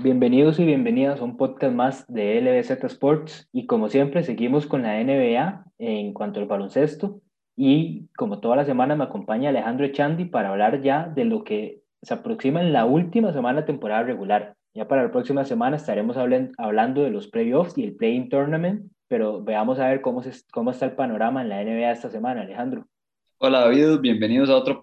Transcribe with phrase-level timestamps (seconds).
[0.00, 4.82] Bienvenidos y bienvenidas a un podcast más de LBZ Sports y como siempre seguimos con
[4.82, 7.20] la NBA en cuanto al baloncesto
[7.56, 11.82] y como toda la semana me acompaña Alejandro Echandi para hablar ya de lo que
[12.02, 14.54] se aproxima en la última semana de temporada regular.
[14.72, 19.42] Ya para la próxima semana estaremos hablando de los playoffs y el play-in tournament, pero
[19.42, 22.86] veamos a ver cómo, se, cómo está el panorama en la NBA esta semana, Alejandro.
[23.40, 24.80] Hola David, bienvenidos a otro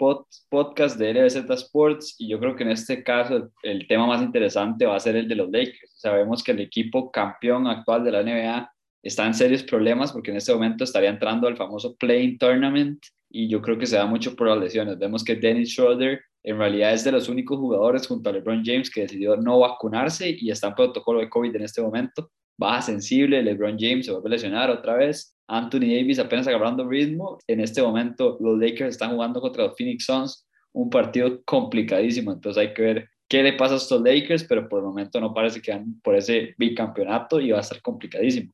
[0.49, 4.85] podcast de LBZ Sports y yo creo que en este caso el, tema más interesante
[4.85, 5.91] va a ser el de los Lakers.
[5.93, 8.71] Sabemos que el equipo campeón actual de la NBA
[9.03, 13.49] está en serios problemas porque en este momento estaría entrando al famoso Playing Tournament y
[13.49, 14.97] yo creo que se da mucho por las lesiones.
[14.97, 18.89] Vemos que Dennis Schroeder en realidad es de los únicos jugadores junto a LeBron James
[18.89, 22.31] que decidió no vacunarse y está en protocolo de COVID en este momento.
[22.57, 27.37] Baja sensible, LeBron James se vuelve a lesionar otra vez Anthony Davis apenas agarrando ritmo.
[27.47, 32.61] En este momento los Lakers están jugando contra los Phoenix Suns, un partido complicadísimo, entonces
[32.61, 35.61] hay que ver qué le pasa a estos Lakers, pero por el momento no parece
[35.61, 38.51] que van por ese bicampeonato y va a estar complicadísimo.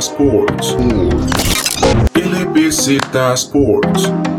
[0.00, 0.76] Sports.
[3.34, 4.33] Sports.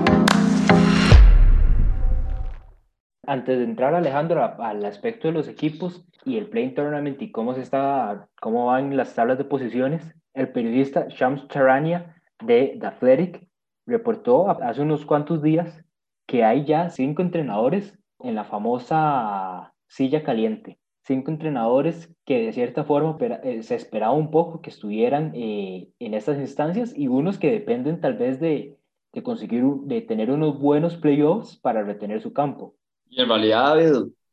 [3.28, 7.54] Antes de entrar, Alejandro, al aspecto de los equipos y el Playing Tournament y cómo,
[7.54, 13.48] se está, cómo van las tablas de posiciones, el periodista Shams Charania de The Athletic
[13.88, 15.84] reportó hace unos cuantos días
[16.28, 20.80] que hay ya cinco entrenadores en la famosa silla caliente.
[21.04, 26.14] Cinco entrenadores que de cierta forma eh, se esperaba un poco que estuvieran eh, en
[26.14, 28.76] estas instancias y unos que dependen tal vez de,
[29.14, 32.76] de conseguir, de tener unos buenos playoffs para retener su campo.
[33.10, 33.78] Y en realidad,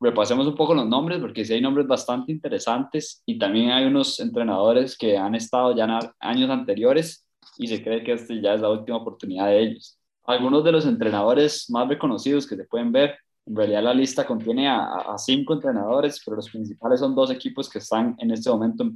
[0.01, 4.19] repasemos un poco los nombres, porque sí hay nombres bastante interesantes y también hay unos
[4.21, 8.61] entrenadores que han estado ya en años anteriores y se cree que este ya es
[8.61, 9.99] la última oportunidad de ellos.
[10.25, 14.69] Algunos de los entrenadores más reconocidos que se pueden ver, en realidad la lista contiene
[14.69, 18.93] a, cinco entrenadores, pero los principales son dos equipos que están en este momento en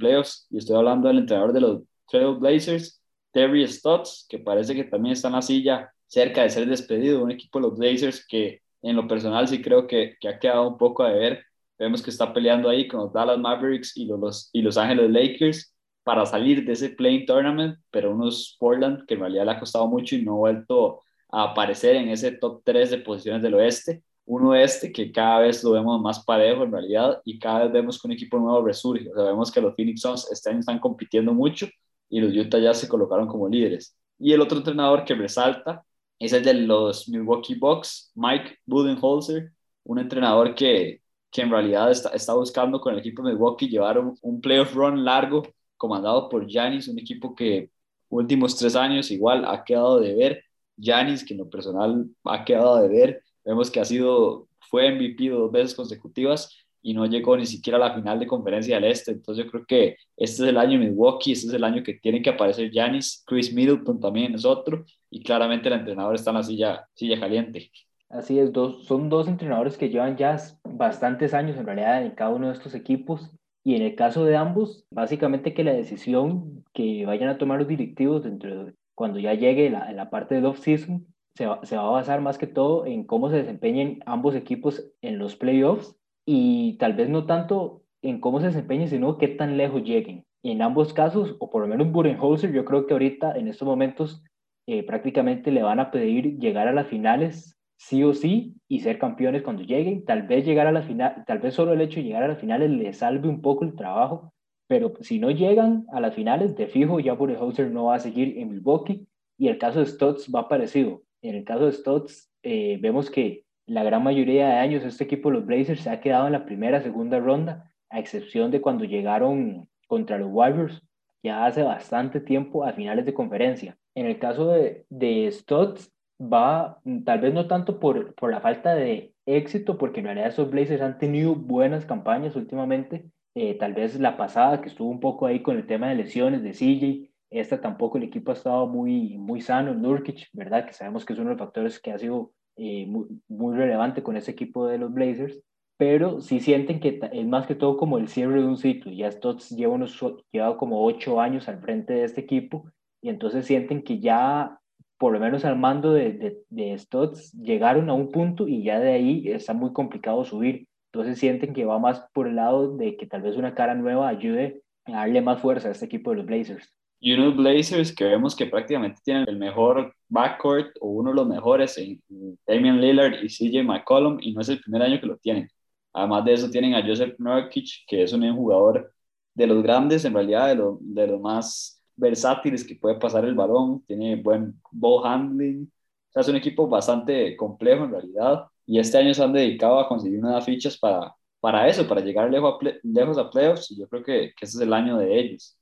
[0.49, 5.13] y estoy hablando del entrenador de los Trail Blazers, Terry Stotts, que parece que también
[5.13, 8.95] está en la silla cerca de ser despedido, un equipo de los Blazers que en
[8.95, 11.43] lo personal sí creo que, que ha quedado un poco a ver.
[11.77, 15.73] Vemos que está peleando ahí con los Dallas Mavericks y los, y los Ángeles Lakers
[16.03, 19.87] para salir de ese playing tournament, pero unos Portland que en realidad le ha costado
[19.87, 24.03] mucho y no ha vuelto a aparecer en ese top 3 de posiciones del oeste.
[24.25, 28.01] Un oeste que cada vez lo vemos más parejo en realidad y cada vez vemos
[28.01, 29.09] que un equipo nuevo resurge.
[29.09, 31.67] O sea, vemos que los Phoenix Suns este año están compitiendo mucho
[32.09, 33.95] y los Utah ya se colocaron como líderes.
[34.19, 35.83] Y el otro entrenador que resalta
[36.19, 39.51] es el de los Milwaukee Bucks, Mike Budenholzer,
[39.83, 41.01] un entrenador que,
[41.31, 44.73] que en realidad está, está, buscando con el equipo de Milwaukee llevar un, un playoff
[44.73, 45.43] run largo
[45.77, 47.71] comandado por Giannis, un equipo que
[48.09, 50.43] últimos tres años igual ha quedado de ver.
[50.77, 55.29] Giannis, que en lo personal ha quedado de ver, vemos que ha sido, fue MVP
[55.29, 59.11] dos veces consecutivas y no llegó ni siquiera a la final de conferencia del Este.
[59.11, 61.95] Entonces yo creo que este es el año de Milwaukee, este es el año que
[61.95, 66.37] tiene que aparecer Giannis, Chris Middleton también es otro, y claramente el entrenador está en
[66.37, 67.71] la silla, silla caliente.
[68.07, 72.29] Así es, dos, son dos entrenadores que llevan ya bastantes años en realidad en cada
[72.29, 73.31] uno de estos equipos.
[73.65, 77.67] Y en el caso de ambos, básicamente que la decisión que vayan a tomar los
[77.67, 81.05] directivos dentro cuando ya llegue la, la parte del off-season
[81.35, 84.89] se va, se va a basar más que todo en cómo se desempeñen ambos equipos
[85.01, 85.97] en los playoffs
[86.27, 90.25] y tal vez no tanto en cómo se desempeñen, sino qué tan lejos lleguen.
[90.43, 94.23] en ambos casos, o por lo menos Burenholzer, yo creo que ahorita en estos momentos
[94.67, 98.99] eh, prácticamente le van a pedir llegar a las finales sí o sí y ser
[98.99, 100.05] campeones cuando lleguen.
[100.05, 102.39] Tal vez llegar a la final, tal vez solo el hecho de llegar a las
[102.39, 104.33] finales le salve un poco el trabajo,
[104.67, 108.37] pero si no llegan a las finales, de fijo ya Burenholzer no va a seguir
[108.37, 109.07] en Milwaukee
[109.37, 111.03] y el caso de Stotts va parecido.
[111.21, 115.29] En el caso de Stotts, eh, vemos que la gran mayoría de años este equipo,
[115.29, 119.69] los Blazers, se ha quedado en la primera, segunda ronda, a excepción de cuando llegaron
[119.87, 120.81] contra los Warriors
[121.23, 123.77] ya hace bastante tiempo a finales de conferencia.
[123.95, 125.91] En el caso de, de Stotts,
[126.21, 130.49] va tal vez no tanto por, por la falta de éxito, porque en realidad esos
[130.49, 133.09] Blazers han tenido buenas campañas últimamente.
[133.35, 136.41] Eh, tal vez la pasada, que estuvo un poco ahí con el tema de lesiones
[136.41, 140.65] de CJ, esta tampoco el equipo ha estado muy, muy sano, Nurkic, ¿verdad?
[140.65, 144.17] Que sabemos que es uno de los factores que ha sido eh, muy, relevante con
[144.17, 145.41] ese equipo de los Blazers,
[145.77, 148.91] pero sí sienten que es más que todo como el cierre de un ciclo.
[148.91, 149.99] Ya Stotts lleva, unos,
[150.31, 152.65] lleva como ocho años al frente de este equipo
[153.01, 154.59] y entonces sienten que ya,
[154.97, 158.79] por lo menos al mando de, de, de Stotts, llegaron a un punto y ya
[158.79, 160.67] de ahí está muy complicado subir.
[160.91, 164.07] Entonces sienten que va más por el lado de que tal vez una cara nueva
[164.07, 168.05] ayude a darle más fuerza a este equipo de los Blazers y unos Blazers que
[168.05, 172.01] vemos que prácticamente tienen el mejor backcourt o uno de los mejores en
[172.47, 175.47] Damian Lillard y CJ McCollum y no es el primer año que lo tienen.
[175.93, 178.93] Además de eso, tienen a Joseph Nurkic, que es un jugador
[179.33, 183.35] de los grandes, en realidad, de, lo, de los más versátiles que puede pasar el
[183.35, 185.63] balón, tiene buen ball handling.
[186.09, 188.45] O sea, es un equipo bastante complejo en realidad.
[188.65, 192.29] Y este año se han dedicado a conseguir unas fichas para, para eso, para llegar
[192.29, 193.71] lejos a, lejos a playoffs.
[193.71, 195.56] Y yo creo que, que este es el año de ellos.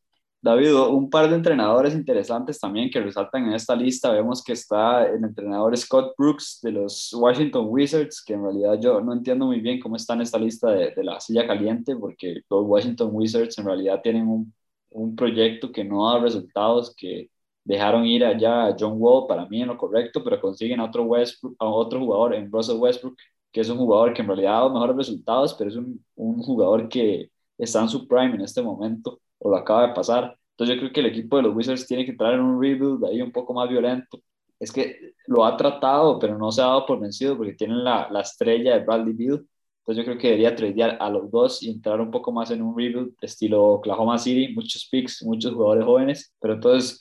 [0.45, 4.11] David, un par de entrenadores interesantes también que resaltan en esta lista.
[4.11, 9.01] Vemos que está el entrenador Scott Brooks de los Washington Wizards, que en realidad yo
[9.01, 12.41] no entiendo muy bien cómo está en esta lista de, de la silla caliente, porque
[12.47, 14.53] los Washington Wizards en realidad tienen un,
[14.91, 17.31] un, proyecto que no da resultados, que
[17.63, 21.05] dejaron ir allá a John Wall, para mí en lo correcto, pero consiguen a otro,
[21.05, 23.17] Westbrook, a otro jugador en Russell Westbrook,
[23.51, 26.37] que es un jugador que en realidad ha dado mejores resultados, pero es un, un
[26.43, 30.35] jugador que está en su prime en este momento o lo acaba de pasar.
[30.51, 33.05] Entonces yo creo que el equipo de los Wizards tiene que entrar en un rebuild
[33.05, 34.19] ahí un poco más violento.
[34.59, 38.09] Es que lo ha tratado, pero no se ha dado por vencido porque tienen la,
[38.09, 39.45] la estrella de Bradley Beal.
[39.79, 42.63] Entonces yo creo que debería tradear a los dos y entrar un poco más en
[42.63, 46.33] un rebuild estilo Oklahoma City, muchos picks, muchos jugadores jóvenes.
[46.41, 46.97] Pero entonces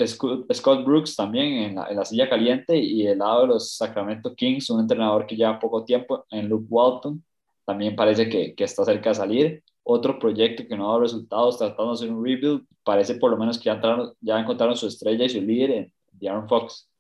[0.53, 4.35] Scott Brooks también en la, en la silla caliente y el lado de los Sacramento
[4.35, 7.25] Kings, un entrenador que lleva poco tiempo en Luke Walton,
[7.65, 11.59] también parece que, que está cerca de salir otro proyecto que no ha dado resultados,
[11.59, 14.87] tratando de hacer un rebuild, parece por lo menos que ya, entraron, ya encontraron su
[14.87, 16.91] estrella y su líder en Darren Fox.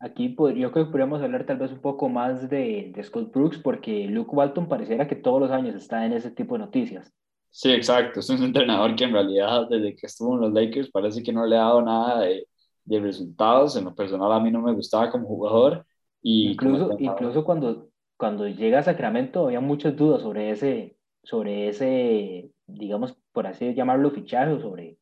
[0.00, 3.58] Aquí yo creo que podríamos hablar tal vez un poco más de, de, Scott Brooks,
[3.58, 7.10] porque Luke Walton pareciera que todos los años está en ese tipo de noticias.
[7.48, 8.20] Sí, exacto.
[8.20, 11.46] Es un entrenador que en realidad desde que estuvo en los Lakers parece que no
[11.46, 12.46] le ha dado nada de,
[12.84, 13.76] de resultados.
[13.76, 15.86] En lo personal a mí no me gustaba como jugador.
[16.20, 22.50] Y incluso, incluso cuando, cuando llega a Sacramento había muchas dudas sobre ese, sobre ese,
[22.66, 24.98] digamos, por así llamarlo, fichaje, sobre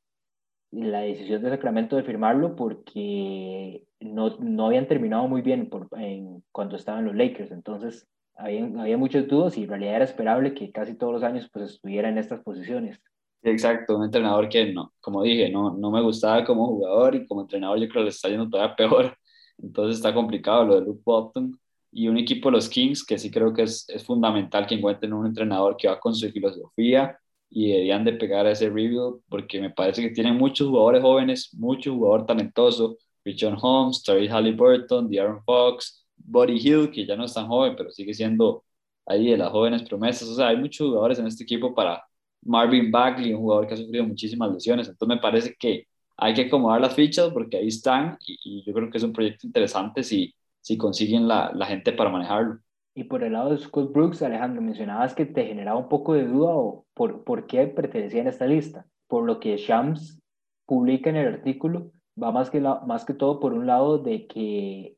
[0.70, 6.42] la decisión de Sacramento de firmarlo porque no, no habían terminado muy bien por, en,
[6.50, 7.52] cuando estaban los Lakers.
[7.52, 11.48] Entonces, había, había muchos dudas y en realidad era esperable que casi todos los años
[11.52, 12.98] pues, estuviera en estas posiciones.
[13.42, 17.42] Exacto, un entrenador que, no, como dije, no, no me gustaba como jugador y como
[17.42, 19.16] entrenador yo creo que le está yendo todavía peor.
[19.58, 21.52] Entonces está complicado lo de Luke Bottom
[21.92, 25.12] y un equipo de los Kings que sí creo que es, es fundamental que encuentren
[25.12, 27.18] un entrenador que va con su filosofía
[27.50, 31.50] y deberían de pegar a ese review porque me parece que tienen muchos jugadores jóvenes,
[31.54, 37.34] mucho jugador talentoso, Richard Holmes, Terry Halliburton, De'Aaron Fox, Buddy Hill, que ya no es
[37.34, 38.64] tan joven, pero sigue siendo
[39.06, 40.28] ahí de las jóvenes promesas.
[40.28, 42.02] O sea, hay muchos jugadores en este equipo para
[42.42, 44.88] Marvin Bagley, un jugador que ha sufrido muchísimas lesiones.
[44.88, 45.86] Entonces me parece que
[46.16, 49.12] hay que acomodar las fichas porque ahí están y, y yo creo que es un
[49.12, 52.60] proyecto interesante si, si consiguen la, la, gente para manejarlo.
[52.94, 56.26] Y por el lado de Scott Brooks, Alejandro, mencionabas que te generaba un poco de
[56.26, 58.86] duda o por, por qué pertenecía en esta lista.
[59.08, 60.20] Por lo que Shams
[60.66, 64.96] publica en el artículo, va más que, más que todo por un lado de que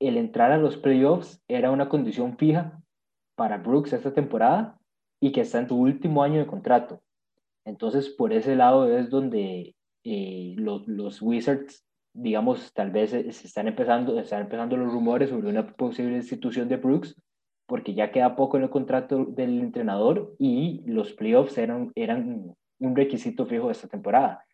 [0.00, 2.80] el entrar a los playoffs era una condición fija
[3.36, 4.78] para Brooks esta temporada
[5.20, 7.02] y que está en su último año de contrato.
[7.64, 11.85] Entonces, por ese lado es donde eh, los, los Wizards
[12.16, 16.76] digamos, tal vez se están empezando, están empezando los rumores sobre una posible institución de
[16.76, 17.14] Brooks,
[17.66, 22.96] porque ya queda poco en el contrato del entrenador y los playoffs eran, eran un
[22.96, 24.44] requisito fijo de esta temporada.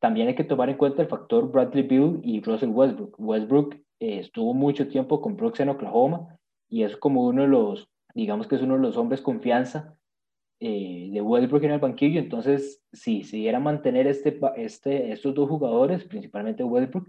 [0.00, 3.14] También hay que tomar en cuenta el factor Bradley Beal y Russell Westbrook.
[3.18, 6.36] Westbrook eh, estuvo mucho tiempo con Brooks en Oklahoma
[6.68, 9.96] y es como uno de los, digamos que es uno de los hombres confianza
[10.60, 15.48] eh, de Westbrook en el banquillo, entonces si se diera mantener este, este, estos dos
[15.48, 17.08] jugadores, principalmente Westbrook,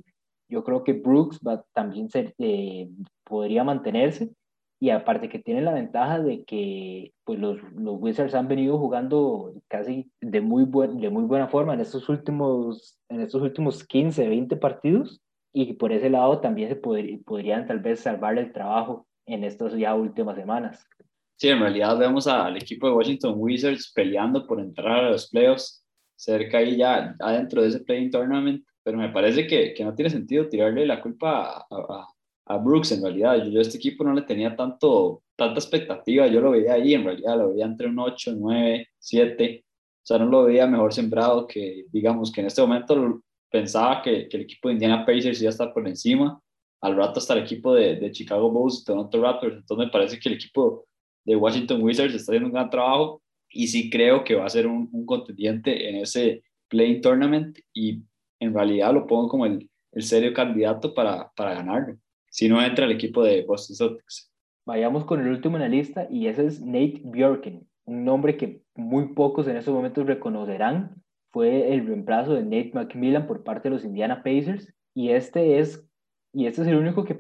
[0.50, 2.90] yo creo que Brooks va, también ser, eh,
[3.24, 4.32] podría mantenerse
[4.80, 9.54] y aparte que tiene la ventaja de que pues los, los Wizards han venido jugando
[9.68, 14.28] casi de muy, buen, de muy buena forma en estos últimos, en estos últimos 15,
[14.28, 15.22] 20 partidos
[15.54, 19.96] y por ese lado también se podrían tal vez salvar el trabajo en estas ya
[19.96, 20.86] últimas semanas.
[21.38, 25.86] Sí, en realidad vemos al equipo de Washington Wizards peleando por entrar a los playoffs,
[26.16, 30.10] cerca ahí ya adentro de ese playing tournament, pero me parece que, que no tiene
[30.10, 32.08] sentido tirarle la culpa a,
[32.46, 33.44] a, Brooks en realidad.
[33.50, 37.04] Yo, a este equipo no le tenía tanto, tanta expectativa, yo lo veía ahí, en
[37.04, 41.48] realidad lo veía entre un 8, 9, 7, o sea, no lo veía mejor sembrado
[41.48, 45.50] que, digamos, que en este momento pensaba que, que el equipo de Indiana Pacers iba
[45.50, 46.40] a estar por encima,
[46.82, 50.20] al rato hasta el equipo de, de Chicago Bulls y Toronto Raptors, entonces me parece
[50.20, 50.86] que el equipo
[51.26, 54.68] de Washington Wizards está haciendo un gran trabajo y sí creo que va a ser
[54.68, 58.04] un, un contendiente en ese playing tournament y
[58.40, 61.98] en realidad lo pongo como el, el serio candidato para, para ganarlo,
[62.30, 64.32] si no entra el equipo de Boston Celtics.
[64.66, 68.62] Vayamos con el último en la lista y ese es Nate Bjorken, un nombre que
[68.76, 71.02] muy pocos en estos momentos reconocerán.
[71.32, 75.88] Fue el reemplazo de Nate McMillan por parte de los Indiana Pacers y este es,
[76.34, 77.18] y este es el único que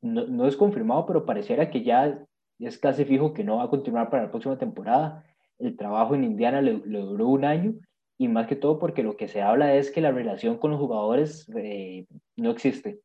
[0.00, 2.24] no, no es confirmado, pero pareciera que ya
[2.58, 5.24] es casi fijo que no va a continuar para la próxima temporada.
[5.58, 7.74] El trabajo en Indiana le, duró un año
[8.18, 10.80] y más que todo porque lo que se habla es que la relación con los
[10.80, 13.00] jugadores eh, no existe.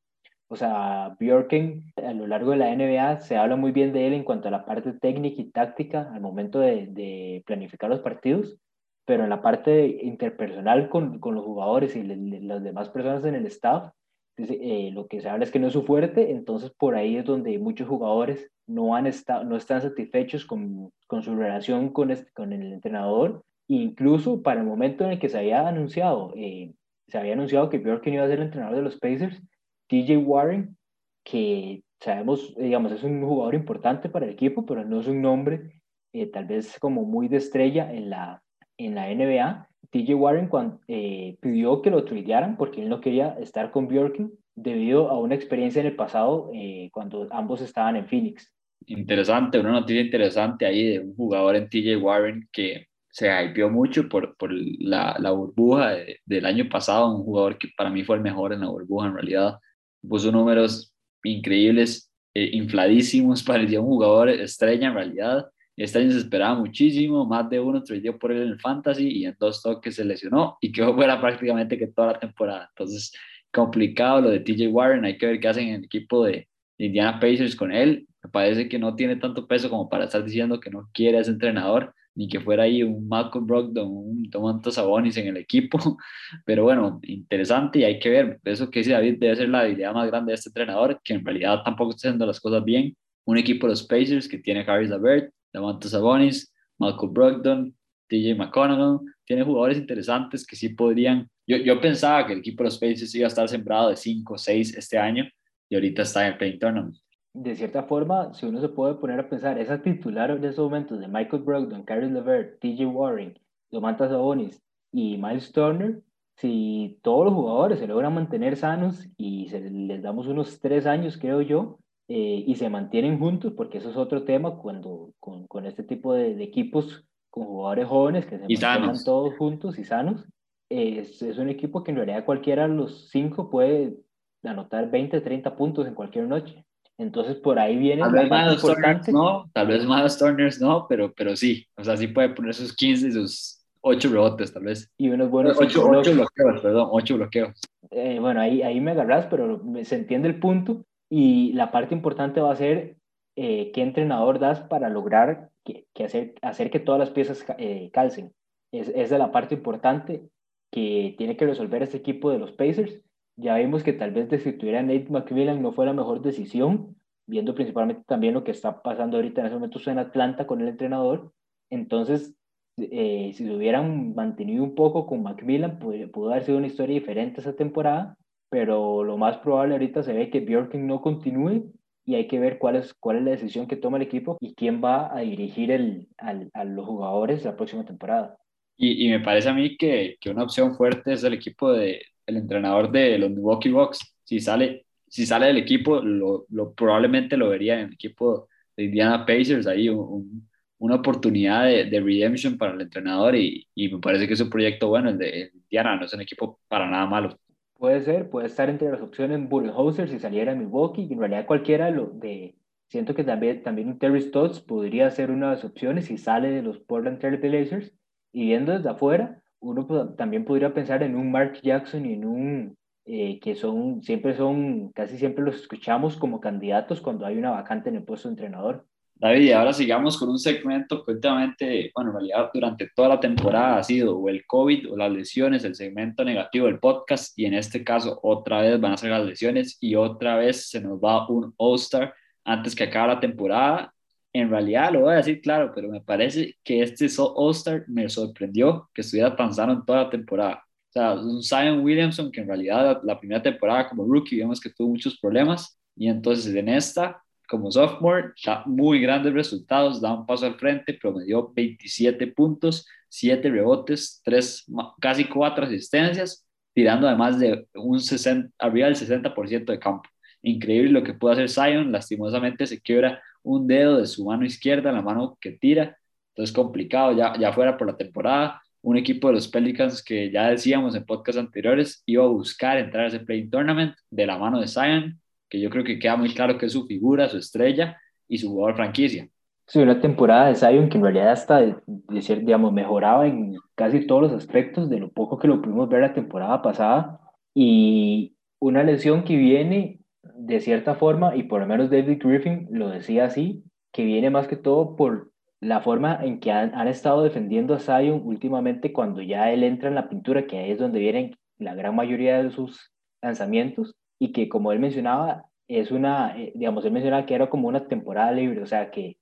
[0.48, 4.13] O sea, Bjorken a lo largo de la NBA se habla muy bien de él
[4.13, 8.58] en cuanto a la parte técnica y táctica al momento de, de planificar los partidos,
[9.05, 13.46] pero en la parte interpersonal con, con los jugadores y las demás personas en el
[13.46, 13.91] staff,
[14.38, 17.26] eh, lo que se habla es que no es su fuerte, entonces por ahí es
[17.26, 22.32] donde muchos jugadores no, han estado, no están satisfechos con, con su relación con, este,
[22.32, 23.44] con el entrenador.
[23.68, 26.74] Incluso para el momento en el que se había anunciado, eh,
[27.08, 29.42] se había anunciado que Bjorken iba a ser el entrenador de los Pacers,
[29.88, 30.78] TJ Warren,
[31.24, 35.82] que sabemos, digamos, es un jugador importante para el equipo, pero no es un nombre
[36.14, 38.42] eh, tal vez como muy de estrella en la,
[38.78, 39.68] en la NBA.
[39.92, 40.50] TJ Warren
[40.88, 45.36] eh, pidió que lo tradearan porque él no quería estar con Bjorken debido a una
[45.36, 48.52] experiencia en el pasado eh, cuando ambos estaban en Phoenix.
[48.88, 54.08] Interesante, una noticia interesante ahí de un jugador en TJ Warren que se hypeó mucho
[54.08, 58.22] por, por la, la burbuja del año pasado, un jugador que para mí fue el
[58.22, 59.60] mejor en la burbuja en realidad,
[60.08, 60.94] puso números
[61.24, 65.46] increíbles, eh, infladísimos, parecía un jugador estrella en realidad,
[65.78, 69.25] este año se esperaba muchísimo, más de uno tradeó por él en el fantasy y
[69.25, 72.70] en dos toques se lesionó y quedó fuera prácticamente que toda la temporada.
[72.70, 73.12] Entonces,
[73.51, 76.48] complicado lo de TJ Warren, hay que ver qué hacen en el equipo de
[76.78, 78.08] Indiana Pacers con él.
[78.24, 81.22] Me parece que no tiene tanto peso como para estar diciendo que no quiere a
[81.22, 85.80] ese entrenador, ni que fuera ahí un Malcolm Brogdon, un Tomanto Sabonis en el equipo.
[86.46, 88.40] Pero bueno, interesante y hay que ver.
[88.44, 91.25] Eso que dice David debe ser la habilidad más grande de este entrenador, que en
[91.25, 92.96] realidad tampoco está haciendo las cosas bien.
[93.25, 97.75] Un equipo de los Pacers que tiene Harris Lavert, Davanto Sabonis, Malcolm Brogdon,
[98.08, 101.29] TJ McConnell, tiene jugadores interesantes que sí podrían.
[101.48, 104.34] Yo, yo pensaba que el equipo de los Pacers iba a estar sembrado de 5
[104.34, 105.25] o 6 este año
[105.70, 106.96] y ahorita está en el Play Tournament.
[107.34, 111.00] De cierta forma, si uno se puede poner a pensar, esa titular en esos momentos
[111.00, 113.39] de Michael Brogdon, Caris LeVert, TJ Warren,
[113.70, 116.01] Domantas Sabonis y Miles Turner,
[116.36, 121.17] si todos los jugadores se logran mantener sanos y se les damos unos tres años,
[121.17, 121.79] creo yo,
[122.13, 126.13] eh, y se mantienen juntos, porque eso es otro tema cuando con, con este tipo
[126.13, 130.25] de, de, equipos con jugadores jóvenes que se mantengan todos juntos y sanos.
[130.68, 133.96] es, es, un equipo que en realidad cualquiera de los cinco puede
[134.44, 136.65] anotar 20, 30 puntos en cualquier noche.
[136.98, 141.13] Entonces por ahí viene tal vez más Turners, no, tal vez más Turners no, pero,
[141.13, 144.91] pero sí, o sea, sí puede poner sus 15 y sus 8 rebotes tal vez.
[144.98, 147.62] Y unos buenos 8, 8 bloqueos, perdón, 8 bloqueos.
[147.89, 152.39] Eh, bueno, ahí, ahí me agarras, pero se entiende el punto y la parte importante
[152.39, 152.96] va a ser
[153.36, 158.34] eh, qué entrenador das para lograr que, hacer, hacer, que todas las piezas eh, calcen.
[158.72, 160.24] Es, esa es la parte importante
[160.72, 163.01] que tiene que resolver este equipo de los Pacers.
[163.36, 166.96] Ya vimos que tal vez destituir a Nate McMillan no fue la mejor decisión,
[167.27, 170.70] viendo principalmente también lo que está pasando ahorita en ese momento en Atlanta con el
[170.70, 171.34] entrenador.
[171.70, 172.34] Entonces,
[172.77, 176.94] eh, si se hubieran mantenido un poco con Macmillan, pudo, pudo haber sido una historia
[176.94, 178.18] diferente esa temporada
[178.51, 181.72] pero lo más probable ahorita se ve que Bjorken no continúe
[182.05, 184.53] y hay que ver cuál es, cuál es la decisión que toma el equipo y
[184.55, 188.38] quién va a dirigir el, a los jugadores la próxima temporada.
[188.75, 192.01] Y, y, me parece a mí que, que, una opción fuerte es el equipo de
[192.25, 194.17] el entrenador de los Milwaukee Bucks.
[194.25, 198.84] Si sale, si sale del equipo, lo, lo probablemente lo vería en el equipo de
[198.84, 204.00] Indiana Pacers, ahí un, una oportunidad de, de, redemption para el entrenador y, y, me
[204.00, 207.05] parece que es un proyecto bueno, el de Indiana, no es un equipo para nada
[207.05, 207.39] malo.
[207.82, 211.90] Puede ser, puede estar entre las opciones Budenholzer si saliera Milwaukee, y en realidad cualquiera
[211.90, 212.56] lo de,
[212.90, 216.62] siento que también, también Terry Stotts podría ser una de las opciones si sale de
[216.62, 217.92] los Portland Trail Blazers,
[218.32, 222.78] y viendo desde afuera, uno también podría pensar en un Mark Jackson y en un,
[223.06, 227.90] eh, que son, siempre son, casi siempre los escuchamos como candidatos cuando hay una vacante
[227.90, 228.86] en el puesto de entrenador.
[229.22, 233.78] David, ahora sigamos con un segmento que últimamente, bueno, en realidad durante toda la temporada
[233.78, 237.54] ha sido o el COVID o las lesiones, el segmento negativo del podcast, y en
[237.54, 241.30] este caso otra vez van a ser las lesiones y otra vez se nos va
[241.30, 243.94] un All-Star antes que acabe la temporada.
[244.34, 248.90] En realidad, lo voy a decir claro, pero me parece que este All-Star me sorprendió
[248.92, 250.63] que estuviera tan sano en toda la temporada.
[250.90, 254.60] O sea, un Zion Williamson que en realidad la, la primera temporada como rookie vemos
[254.60, 260.13] que tuvo muchos problemas y entonces en esta como sophomore, da muy grandes resultados, da
[260.13, 264.67] un paso al frente, promedió 27 puntos, 7 rebotes, 3,
[265.01, 270.10] casi 4 asistencias, tirando además de un 60, arriba del 60% de campo.
[270.41, 274.93] Increíble lo que pudo hacer Zion, lastimosamente se quiebra un dedo de su mano izquierda,
[274.93, 275.98] la mano que tira,
[276.29, 278.62] entonces complicado ya, ya fuera por la temporada.
[278.81, 283.03] Un equipo de los Pelicans que ya decíamos en podcast anteriores iba a buscar entrar
[283.03, 286.34] a ese play tournament de la mano de Zion, que yo creo que queda muy
[286.34, 289.27] claro que es su figura, su estrella y su jugador franquicia.
[289.67, 294.24] Sí, una temporada de Zion que en realidad hasta, de, digamos, mejoraba en casi todos
[294.24, 297.20] los aspectos de lo poco que lo pudimos ver la temporada pasada
[297.53, 302.89] y una lesión que viene de cierta forma, y por lo menos David Griffin lo
[302.89, 307.24] decía así, que viene más que todo por la forma en que han, han estado
[307.24, 311.00] defendiendo a Zion últimamente cuando ya él entra en la pintura, que ahí es donde
[311.00, 312.91] vienen la gran mayoría de sus
[313.22, 317.68] lanzamientos, y que como él mencionaba, es una, eh, digamos, él mencionaba que era como
[317.68, 319.18] una temporada libre, o sea que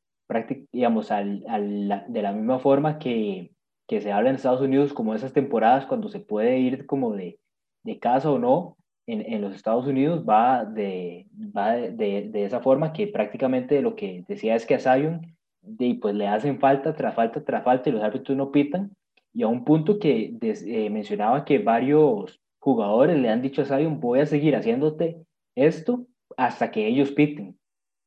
[0.74, 3.52] digamos, al, al, de la misma forma que,
[3.88, 7.40] que se habla en Estados Unidos, como esas temporadas cuando se puede ir como de,
[7.84, 8.76] de casa o no,
[9.08, 13.96] en, en, los Estados Unidos va, de, va de, de, esa forma que prácticamente lo
[13.96, 15.22] que decía es que a Zion
[15.62, 18.92] de, pues le hacen falta tras falta tras falta y los árbitros no pitan.
[19.34, 24.00] Y a un punto que eh, mencionaba que varios jugadores le han dicho a Zion,
[24.00, 25.26] voy a seguir haciéndote
[25.56, 26.06] esto
[26.38, 27.58] hasta que ellos piten.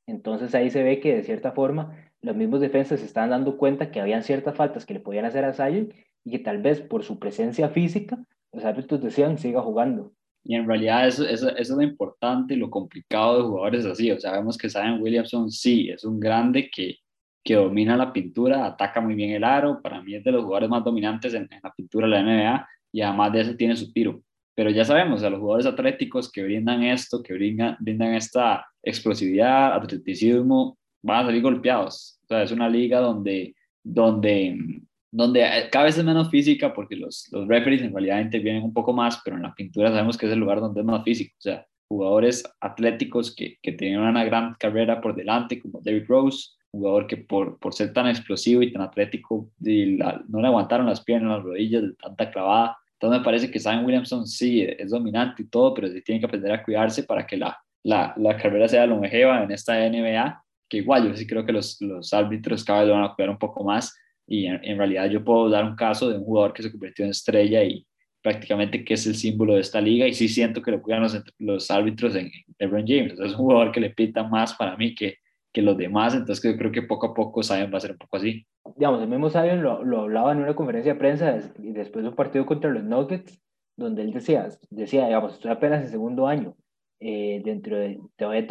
[0.07, 3.91] Entonces ahí se ve que de cierta forma los mismos defensas se estaban dando cuenta
[3.91, 5.93] que habían ciertas faltas que le podían hacer a Zion
[6.25, 8.19] y que tal vez por su presencia física
[8.53, 10.13] los árbitros decían siga jugando.
[10.45, 14.11] Y en realidad eso, es lo importante y lo complicado de jugadores así.
[14.11, 16.97] O sea, vemos que Zion Williamson sí, es un grande que,
[17.45, 19.81] que domina la pintura, ataca muy bien el aro.
[19.81, 22.69] Para mí es de los jugadores más dominantes en, en la pintura de la NBA
[22.93, 24.21] y además de eso tiene su tiro.
[24.55, 29.75] Pero ya sabemos, sea, los jugadores atléticos que brindan esto, que brindan, brindan esta explosividad,
[29.75, 32.19] atleticismo, van a salir golpeados.
[32.25, 37.29] O sea, es una liga donde, donde, donde cada vez es menos física porque los,
[37.33, 40.33] los referees en realidad intervienen un poco más, pero en la pintura sabemos que es
[40.33, 41.35] el lugar donde es más físico.
[41.39, 46.51] O sea, jugadores atléticos que, que tenían una gran carrera por delante, como David Rose,
[46.73, 51.05] jugador que por, por ser tan explosivo y tan atlético y no le aguantaron las
[51.05, 52.79] piernas, las rodillas de tanta clavada.
[53.03, 56.27] Entonces me parece que Sam Williamson sí es dominante y todo, pero sí tiene que
[56.27, 60.41] aprender a cuidarse para que la, la, la carrera sea longeva en esta NBA
[60.73, 63.29] que igual yo sí creo que los, los árbitros cada vez lo van a cuidar
[63.29, 63.95] un poco más.
[64.27, 67.11] Y en, realidad yo puedo dar un caso de un jugador que se convirtió en
[67.11, 67.85] estrella y
[68.23, 71.23] prácticamente que es el símbolo de esta liga y sí siento que lo cuidan los,
[71.41, 75.17] los árbitros en, LeBron James, es un jugador que le pita más para mí que,
[75.53, 77.99] que los demás, entonces yo creo que poco a poco Zion va a ser un
[77.99, 78.47] poco así.
[78.77, 82.17] Digamos, el mismo Zion lo, lo hablaba en una conferencia de prensa después de un
[82.17, 83.41] partido contra los Nuggets,
[83.77, 86.55] donde él decía, decía, digamos, estoy apenas en segundo año,
[87.01, 88.47] eh, dentro de, todavía,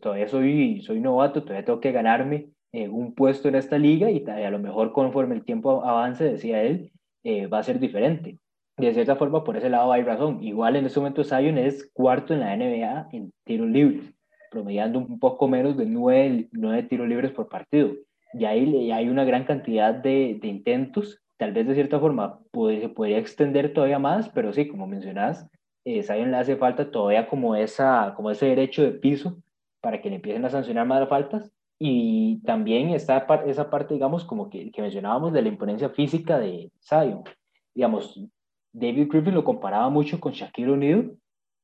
[0.00, 4.24] todavía soy, soy novato, todavía tengo que ganarme eh, un puesto en esta liga y,
[4.24, 6.92] a lo mejor conforme el tiempo avance, decía él,
[7.24, 8.38] eh, va a ser diferente.
[8.76, 10.42] De cierta forma, por ese lado hay razón.
[10.42, 14.14] Igual en este momento Zion es cuarto en la NBA en tiros libres,
[14.50, 17.94] promediando un poco menos de nueve, nueve tiros libres por partido.
[18.34, 22.82] Y ahí hay una gran cantidad de, de intentos tal vez de cierta forma puede,
[22.82, 25.48] se podría extender todavía más, pero sí, como mencionas,
[25.86, 29.38] eh, Zion le hace falta todavía como, esa, como ese derecho de piso
[29.80, 31.50] para que le empiecen a sancionar más las faltas.
[31.78, 36.70] Y también está esa parte, digamos, como que, que mencionábamos de la imponencia física de
[36.82, 37.24] Zion.
[37.74, 38.22] Digamos,
[38.74, 41.16] David Griffin lo comparaba mucho con Shaquille O'Neal,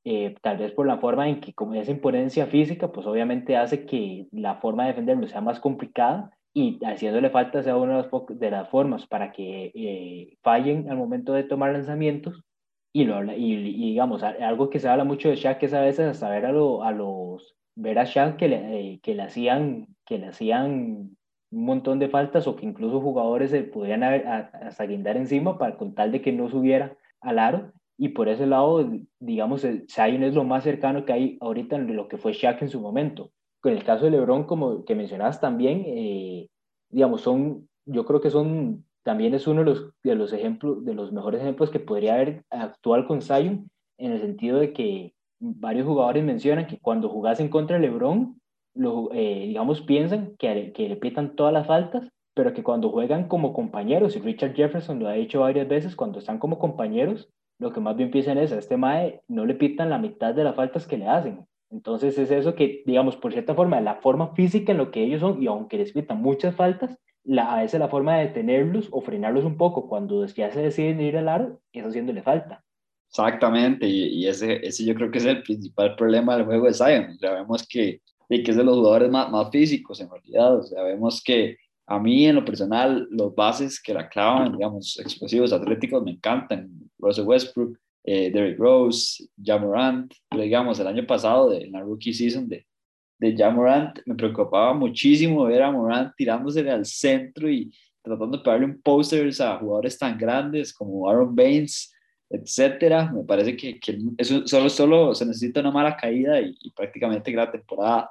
[0.09, 3.87] eh, tal vez por la forma en que como esa imponencia física, pues obviamente hace
[3.87, 8.38] que la forma de defenderlo sea más complicada y haciéndole falta sea una de las,
[8.38, 12.45] de las formas para que eh, fallen al momento de tomar lanzamientos
[12.92, 16.07] y, lo, y, y, digamos, algo que se habla mucho de Shaq es a veces
[16.07, 20.19] hasta ver a, a los, ver a Shaq que le, eh, que le hacían, que
[20.19, 21.16] le hacían
[21.51, 25.97] un montón de faltas o que incluso jugadores se podían hasta guindar encima para con
[25.97, 27.73] tal de que no subiera al aro.
[27.98, 32.09] Y por ese lado, digamos, Zion es lo más cercano que hay ahorita en lo
[32.09, 33.30] que fue Shaq en su momento.
[33.61, 36.48] Con el caso de LeBron, como que mencionabas también, eh,
[36.90, 40.92] digamos, son, yo creo que son también es uno de los, de los ejemplos, de
[40.92, 45.87] los mejores ejemplos que podría haber actual con Zion, en el sentido de que varios
[45.87, 48.40] jugadores mencionan que cuando jugasen contra LeBron,
[48.74, 53.28] lo, eh, digamos, piensan que, que le pitan todas las faltas, pero que cuando juegan
[53.28, 57.73] como compañeros, y Richard Jefferson lo ha dicho varias veces, cuando están como compañeros, lo
[57.73, 60.55] que más bien piensan es, a este Mae no le pitan la mitad de las
[60.55, 61.47] faltas que le hacen.
[61.71, 65.21] Entonces es eso que, digamos, por cierta forma, la forma física en lo que ellos
[65.21, 69.01] son, y aunque les pitan muchas faltas, la, a veces la forma de detenerlos o
[69.01, 72.62] frenarlos un poco cuando ya se deciden ir al aro es haciéndole falta.
[73.09, 77.16] Exactamente, y, ese, ese yo creo que es el principal problema del juego de Zion.
[77.21, 80.59] Ya vemos que, que es de los jugadores más, más físicos en realidad.
[80.59, 86.03] O que a mí en lo personal los bases que la clavan, digamos, explosivos, atléticos,
[86.03, 86.86] me encantan.
[86.98, 92.66] Russell Westbrook, eh, Derrick Rose, Jamorant, digamos, el año pasado, en la rookie season de,
[93.18, 98.44] de ya Morant, me preocupaba muchísimo ver a Morant tirándose al centro y tratando de
[98.44, 101.92] pegarle un posters a jugadores tan grandes como Aaron Baines,
[102.30, 103.11] etcétera.
[103.12, 103.80] Me parece que,
[104.44, 108.11] solo, solo se necesita una mala caída y, prácticamente que la temporada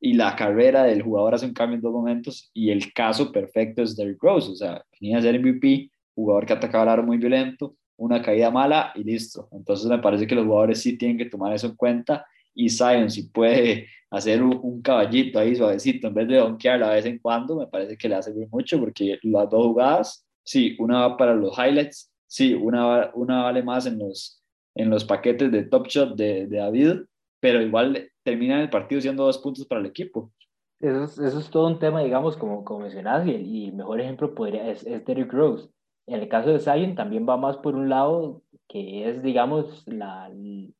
[0.00, 3.82] y la carrera del jugador hace un cambio en dos momentos y el caso perfecto
[3.82, 7.18] es Derrick Rose, o sea, venía a ser MVP, jugador que atacaba el aro muy
[7.18, 9.48] violento, una caída mala y listo.
[9.52, 13.10] Entonces me parece que los jugadores sí tienen que tomar eso en cuenta y Zion
[13.10, 17.56] si puede hacer un, caballito ahí suavecito en vez de donkear de vez en cuando,
[17.56, 21.34] me parece que le hace bien mucho porque las dos jugadas, sí, una va para
[21.34, 24.42] los highlights, sí, una, una vale más en los,
[24.74, 27.02] en los paquetes de Top Shot de, de David,
[27.38, 30.32] pero igual termina el partido siendo dos puntos para el equipo.
[30.80, 34.34] Eso es, eso es todo un tema, digamos, como, como mencionas, y el, mejor ejemplo
[34.34, 35.68] podría, es, es Derrick Rose.
[36.10, 40.28] En el caso de Zion también va más por un lado que es, digamos, la,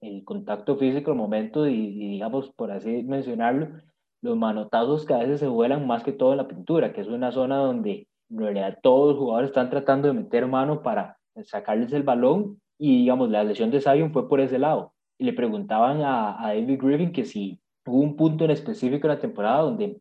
[0.01, 3.69] el contacto físico, el momento y, digamos, por así mencionarlo,
[4.23, 7.07] los manotazos que a veces se vuelan más que todo en la pintura, que es
[7.07, 11.93] una zona donde en realidad todos los jugadores están tratando de meter mano para sacarles
[11.93, 14.95] el balón y, digamos, la lesión de Zion fue por ese lado.
[15.17, 19.15] Y le preguntaban a, a, David Griffin que si hubo un punto en específico en
[19.15, 19.97] la temporada donde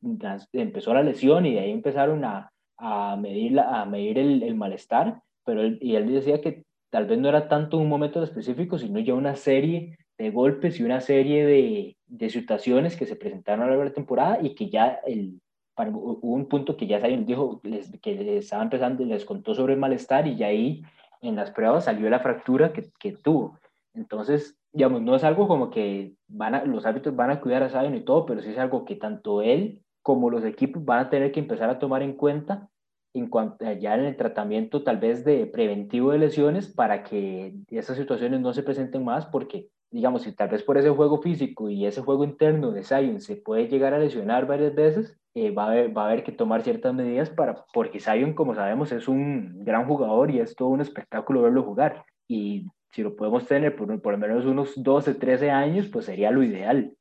[0.54, 5.22] empezó la lesión y de ahí empezaron a, a medir, a medir el, el malestar,
[5.46, 9.00] pero él, y él decía que tal vez no era tanto un momento específico, sino
[9.00, 13.64] ya una serie de golpes y una serie de, de situaciones que se presentaron a
[13.66, 15.40] lo largo de la temporada y que ya el,
[15.78, 19.74] hubo un punto que ya Zion dijo les, que les estaba empezando, les contó sobre
[19.74, 20.84] el malestar y ya ahí
[21.22, 23.58] en las pruebas salió la fractura que, que tuvo.
[23.94, 27.70] Entonces, digamos, no es algo como que van a, los árbitros van a cuidar a
[27.70, 31.10] Zion y todo, pero sí es algo que tanto él como los equipos van a
[31.10, 32.70] tener que empezar a tomar en cuenta
[33.14, 37.98] en cuanto ya en el tratamiento tal vez de preventivo de lesiones para que esas
[37.98, 41.86] situaciones no se presenten más porque digamos si tal vez por ese juego físico y
[41.86, 45.72] ese juego interno de Zion se puede llegar a lesionar varias veces eh, va, a
[45.72, 49.64] haber, va a haber que tomar ciertas medidas para porque Zion como sabemos es un
[49.64, 54.02] gran jugador y es todo un espectáculo verlo jugar y si lo podemos tener por,
[54.02, 56.96] por lo menos unos 12, 13 años, pues sería lo ideal.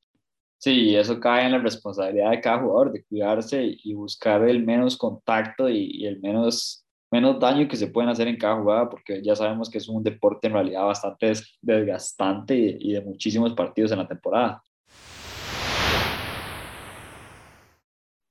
[0.60, 4.96] Sí, eso cae en la responsabilidad de cada jugador, de cuidarse y buscar el menos
[4.96, 9.36] contacto y, el menos, menos daño que se pueden hacer en cada jugada, porque ya
[9.36, 13.98] sabemos que es un deporte en realidad bastante desgastante y, y de muchísimos partidos en
[13.98, 14.60] la temporada.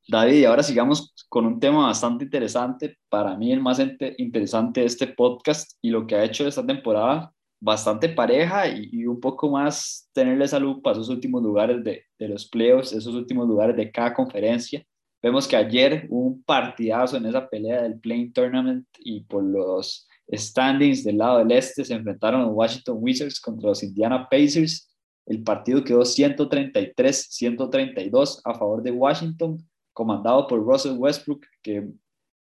[0.09, 3.79] David, ahora sigamos con un tema bastante interesante, para mí el más
[4.17, 9.19] interesante de este podcast y lo que ha hecho esta temporada bastante pareja y, un
[9.19, 13.47] poco más tenerle esa lupa a esos últimos lugares de, de, los playoffs, esos últimos
[13.47, 14.85] lugares de cada conferencia.
[15.21, 20.07] Vemos que ayer hubo un partidazo en esa pelea del Playing Tournament y por los
[20.31, 24.87] standings del lado del este se enfrentaron los Washington Wizards contra los Indiana Pacers.
[25.25, 29.57] El partido quedó 133-132 a favor de Washington,
[29.93, 31.87] comandado por Russell Westbrook, que,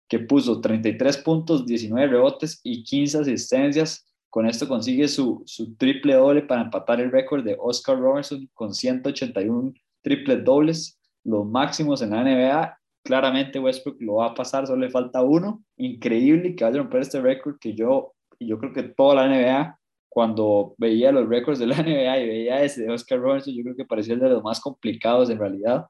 [0.09, 5.45] que puso 33 puntos, 19 rebotes y 15 asistencias con esto consigue su,
[5.77, 12.01] triple doble para empatar el récord de Oscar Robertson con 181 triples dobles, los máximos
[12.01, 12.77] en la NBA.
[13.01, 15.63] Claramente Westbrook lo va a pasar, solo le falta uno.
[15.77, 19.79] Increíble que vaya a romper este récord que yo, yo creo que toda la NBA,
[20.09, 23.77] cuando veía los récords de la NBA y veía ese de Oscar Robertson, yo creo
[23.77, 25.85] que parecía el de los más complicados en realidad.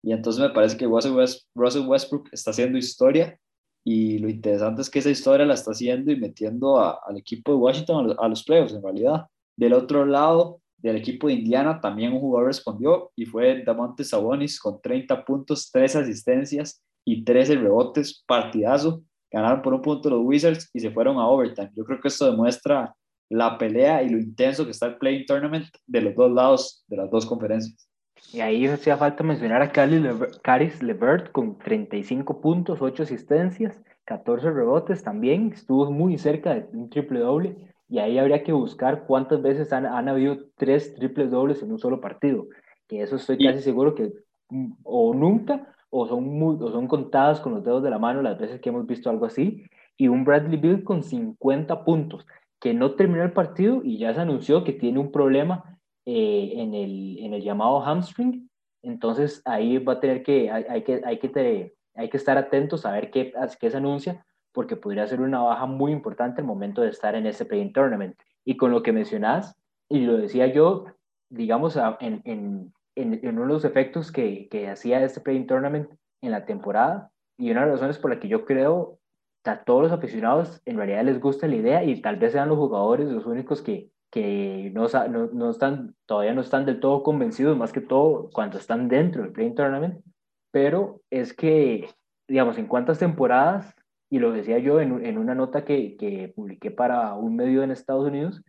[0.00, 3.36] Y entonces me parece que Russell Westbrook está haciendo historia
[3.84, 7.58] y lo interesante es que esa historia la está haciendo y metiendo al equipo de
[7.58, 9.26] Washington a los, playoffs en realidad.
[9.56, 14.60] Del otro lado, del equipo de Indiana, también un jugador respondió y fue Damonte Sabonis
[14.60, 19.02] con 30 puntos, 3 asistencias y 13 rebotes, partidazo.
[19.32, 21.70] Ganaron por un punto los Wizards y se fueron a overtime.
[21.74, 22.94] Yo creo que esto demuestra
[23.30, 26.96] la pelea y lo intenso que está el playing tournament de los dos lados de
[26.96, 27.89] las dos conferencias.
[28.32, 35.02] Y ahí hacía falta mencionar a Caris Levert con 35 puntos, 8 asistencias, 14 rebotes
[35.02, 35.52] también.
[35.52, 37.56] Estuvo muy cerca de un triple doble.
[37.88, 41.78] Y ahí habría que buscar cuántas veces han, han habido tres triples dobles en un
[41.80, 42.46] solo partido.
[42.86, 44.12] Que eso estoy casi seguro que
[44.50, 48.22] mm, o nunca o son, muy, o son contadas con los dedos de la mano
[48.22, 49.64] las veces que hemos visto algo así.
[49.96, 52.24] Y un Bradley Bill con 50 puntos,
[52.60, 55.69] que no terminó el partido y ya se anunció que tiene un problema
[56.06, 58.48] eh, en, el, en el llamado hamstring.
[58.82, 62.86] Entonces ahí va a tener que, hay, hay que, hay que, hay que estar atentos
[62.86, 66.82] a ver qué, qué se anuncia, porque podría ser una baja muy importante el momento
[66.82, 68.18] de estar en ese play tournament.
[68.44, 69.56] Y con lo que mencionás,
[69.88, 70.86] y lo decía yo,
[71.28, 75.90] digamos, en, en, en, uno de los efectos que, que hacía este play tournament
[76.22, 78.98] en la temporada, y una de las razones por la que yo creo
[79.44, 82.58] a todos los aficionados en realidad les gusta la idea y tal vez sean los
[82.58, 84.86] jugadores los únicos que, que no,
[85.32, 89.32] no, están, todavía no están del todo convencidos, más que todo cuando están dentro del
[89.32, 90.04] Play Tournament,
[90.50, 91.88] pero es que,
[92.28, 93.74] digamos, en cuántas temporadas,
[94.10, 97.70] y lo decía yo en, en una nota que, que publiqué para un medio en
[97.70, 98.42] Estados Unidos,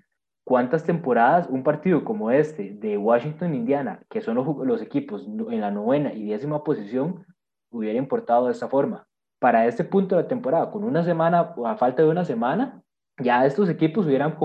[0.43, 5.61] ¿cuántas temporadas un partido como este de Washington, Indiana, que son los, los equipos en
[5.61, 7.23] la novena y décima posición,
[7.69, 9.05] hubiera importado de esta forma?
[9.39, 12.81] Para este punto de la temporada, con una semana, a falta de una semana,
[13.23, 14.37] ya estos equipos hubieran,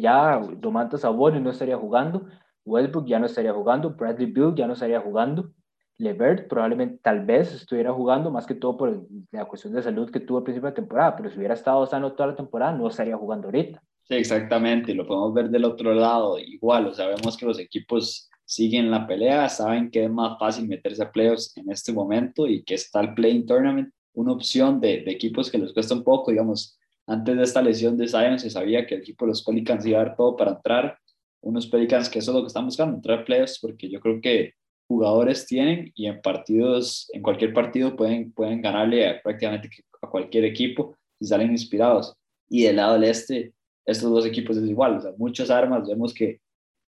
[0.00, 2.26] ya Domantas Sabonis no estaría jugando,
[2.64, 5.52] Westbrook ya no estaría jugando, Bradley Bill ya no estaría jugando,
[5.98, 10.20] Levert probablemente tal vez estuviera jugando más que todo por la cuestión de salud que
[10.20, 13.16] tuvo al principio de temporada, pero si hubiera estado sano toda la temporada no estaría
[13.16, 13.82] jugando ahorita.
[14.04, 18.90] Sí, exactamente, lo podemos ver del otro lado, igual, o sabemos que los equipos siguen
[18.90, 22.74] la pelea, saben que es más fácil meterse a playoffs en este momento y que
[22.74, 26.78] está el playing tournament, una opción de, de equipos que les cuesta un poco, digamos,
[27.08, 30.00] antes de esta lesión de Zion se sabía que el equipo de los Pelicans iba
[30.00, 30.98] a dar todo para entrar,
[31.40, 34.20] unos Pelicans que eso es lo que están buscando, entrar a playoffs, porque yo creo
[34.20, 34.52] que
[34.86, 39.68] jugadores tienen y en partidos, en cualquier partido pueden, pueden ganarle prácticamente
[40.02, 42.14] a cualquier equipo si salen inspirados.
[42.48, 43.52] Y del lado del este,
[43.84, 46.40] estos dos equipos es igual, o sea, muchas armas, vemos que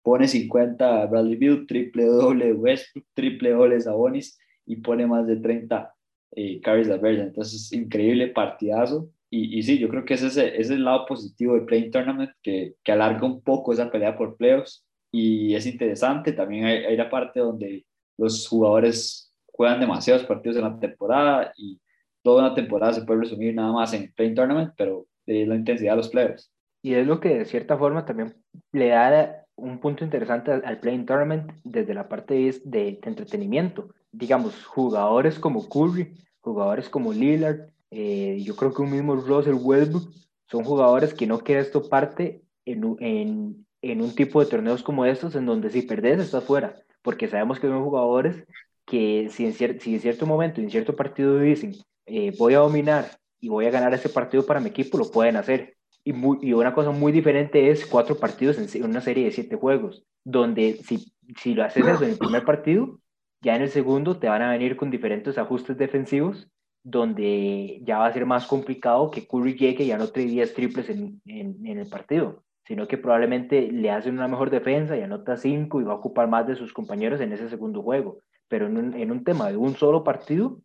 [0.04, 5.94] pone 50 Bradley Bill, triple doble Westbrook, triple doble Sabonis y pone más de 30
[6.36, 7.24] eh, carries a verde.
[7.24, 9.10] Entonces, increíble partidazo.
[9.36, 11.90] Y, y, sí, yo creo que ese es, ese es el lado positivo del Playing
[11.90, 16.34] Tournament, que, que alarga un poco esa pelea por playoffs y es interesante.
[16.34, 17.84] También hay, la parte donde
[18.16, 21.82] los jugadores juegan demasiados partidos en la temporada y
[22.22, 25.56] toda una temporada se puede resumir nada más en el Playing Tournament, pero de la
[25.56, 26.52] intensidad de los players.
[26.84, 28.36] Y es lo que de cierta forma también
[28.72, 33.90] le da un punto interesante al, Playing Tournament desde la parte de, de, entretenimiento.
[34.12, 40.10] Digamos, jugadores como Curry, jugadores como Lillard, eh, yo creo que un mismo Russell Westbrook,
[40.50, 45.06] son jugadores que no queda esto parte en, en, en un tipo de torneos como
[45.06, 48.46] estos, en donde si perdés estás fuera, porque sabemos que son jugadores
[48.86, 51.76] que si en, si en cierto momento, en cierto partido dicen,
[52.06, 55.38] eh, voy a dominar y voy a ganar ese partido para mi equipo, lo pueden
[55.38, 55.76] hacer.
[56.04, 59.56] Y, muy, y una cosa muy diferente es cuatro partidos en una serie de siete
[59.56, 63.00] juegos, donde si, si lo haces en el primer partido,
[63.42, 66.50] ya en el segundo te van a venir con diferentes ajustes defensivos,
[66.84, 71.22] donde ya va a ser más complicado que Curry llegue y anote 10 triples en,
[71.26, 75.84] en, el partido sino que probablemente le hacen una mejor defensa y anota cinco y
[75.84, 78.20] va a ocupar más de sus compañeros en ese segundo juego.
[78.48, 80.62] Pero en un, en un tema de un solo partido,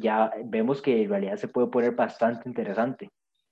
[0.00, 3.10] ya vemos que en realidad se puede poner bastante interesante.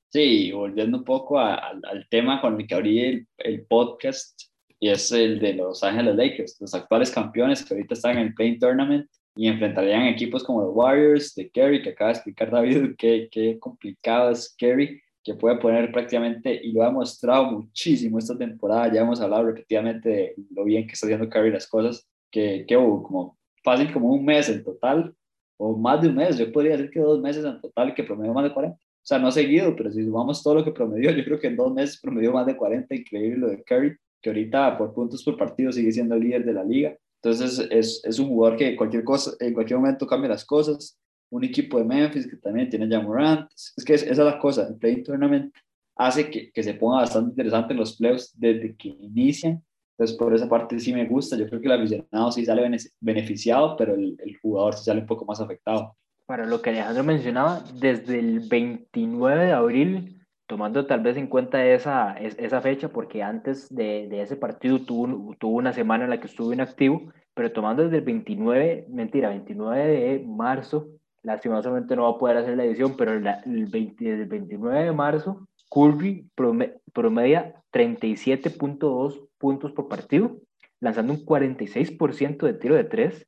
[0.09, 4.45] Sí, volviendo un poco al tema con el que abrí el, el, podcast,
[4.79, 8.35] y es el de Los Ángeles Lakers, los actuales campeones que ahorita están en el
[8.35, 12.95] Playing Tournament y enfrentarían equipos como los Warriors, de Kerry, que acaba de explicar David,
[12.99, 18.37] qué, qué complicado es Kerry, que puede poner prácticamente, y lo ha mostrado muchísimo esta
[18.37, 22.65] temporada, ya hemos hablado repetidamente de lo bien que está haciendo Curry las cosas, que,
[22.67, 25.15] que hubo como fácil como un mes en total,
[25.59, 28.33] o más de un mes, yo podría decir que dos meses en total, que promedió
[28.33, 28.77] más de 40.
[28.77, 31.57] O sea, no seguido, pero si sumamos todo lo que promedió, yo creo que en
[31.57, 35.37] dos meses promedió más de 40, increíble lo de Curry, que ahorita por puntos por
[35.37, 36.97] partido sigue siendo el líder de la liga.
[37.23, 40.99] Entonces es, es un jugador que cualquier cosa, en cualquier momento cambia las cosas,
[41.31, 43.51] un equipo de Memphis que también tiene ya Morant.
[43.55, 45.55] Es que esa es la cosa, el Play Tournament
[45.97, 49.63] hace que, que, se ponga bastante interesante los playoffs desde que inician.
[49.93, 51.37] Entonces, por esa parte sí me gusta.
[51.37, 55.07] Yo creo que el aficionado sí sale beneficiado, pero el, el jugador sí sale un
[55.07, 55.95] poco más afectado.
[56.25, 60.20] Para lo que Alejandro mencionaba, desde el 29 de abril,
[60.51, 65.37] tomando tal vez en cuenta esa, esa fecha, porque antes de, de ese partido tuvo,
[65.37, 69.87] tuvo una semana en la que estuvo inactivo, pero tomando desde el 29, mentira, 29
[69.87, 70.89] de marzo
[71.23, 75.47] lastimosamente no va a poder hacer la edición, pero el, 20, el 29 de marzo,
[75.71, 80.37] Curry promedia 37.2 puntos por partido,
[80.81, 83.25] lanzando un 46% de tiro de 3,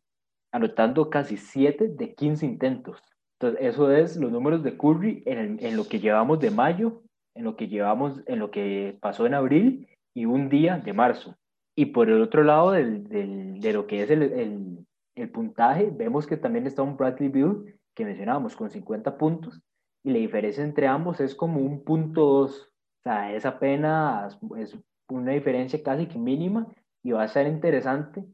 [0.51, 3.01] anotando casi 7 de 15 intentos.
[3.39, 7.03] Entonces, eso es los números de Curry en, en, lo que llevamos de mayo,
[7.35, 11.37] en lo que llevamos, en lo que pasó en abril y un día de marzo.
[11.75, 15.91] Y por el otro lado del, del, de lo que es el, el, el puntaje,
[15.91, 19.61] vemos que también está un Bradley Bill que mencionábamos con 50 puntos
[20.05, 22.73] y la diferencia entre ambos es como un punto dos.
[23.01, 24.77] O sea, es apenas es
[25.09, 26.67] una diferencia casi que mínima
[27.03, 28.25] y va a ser interesante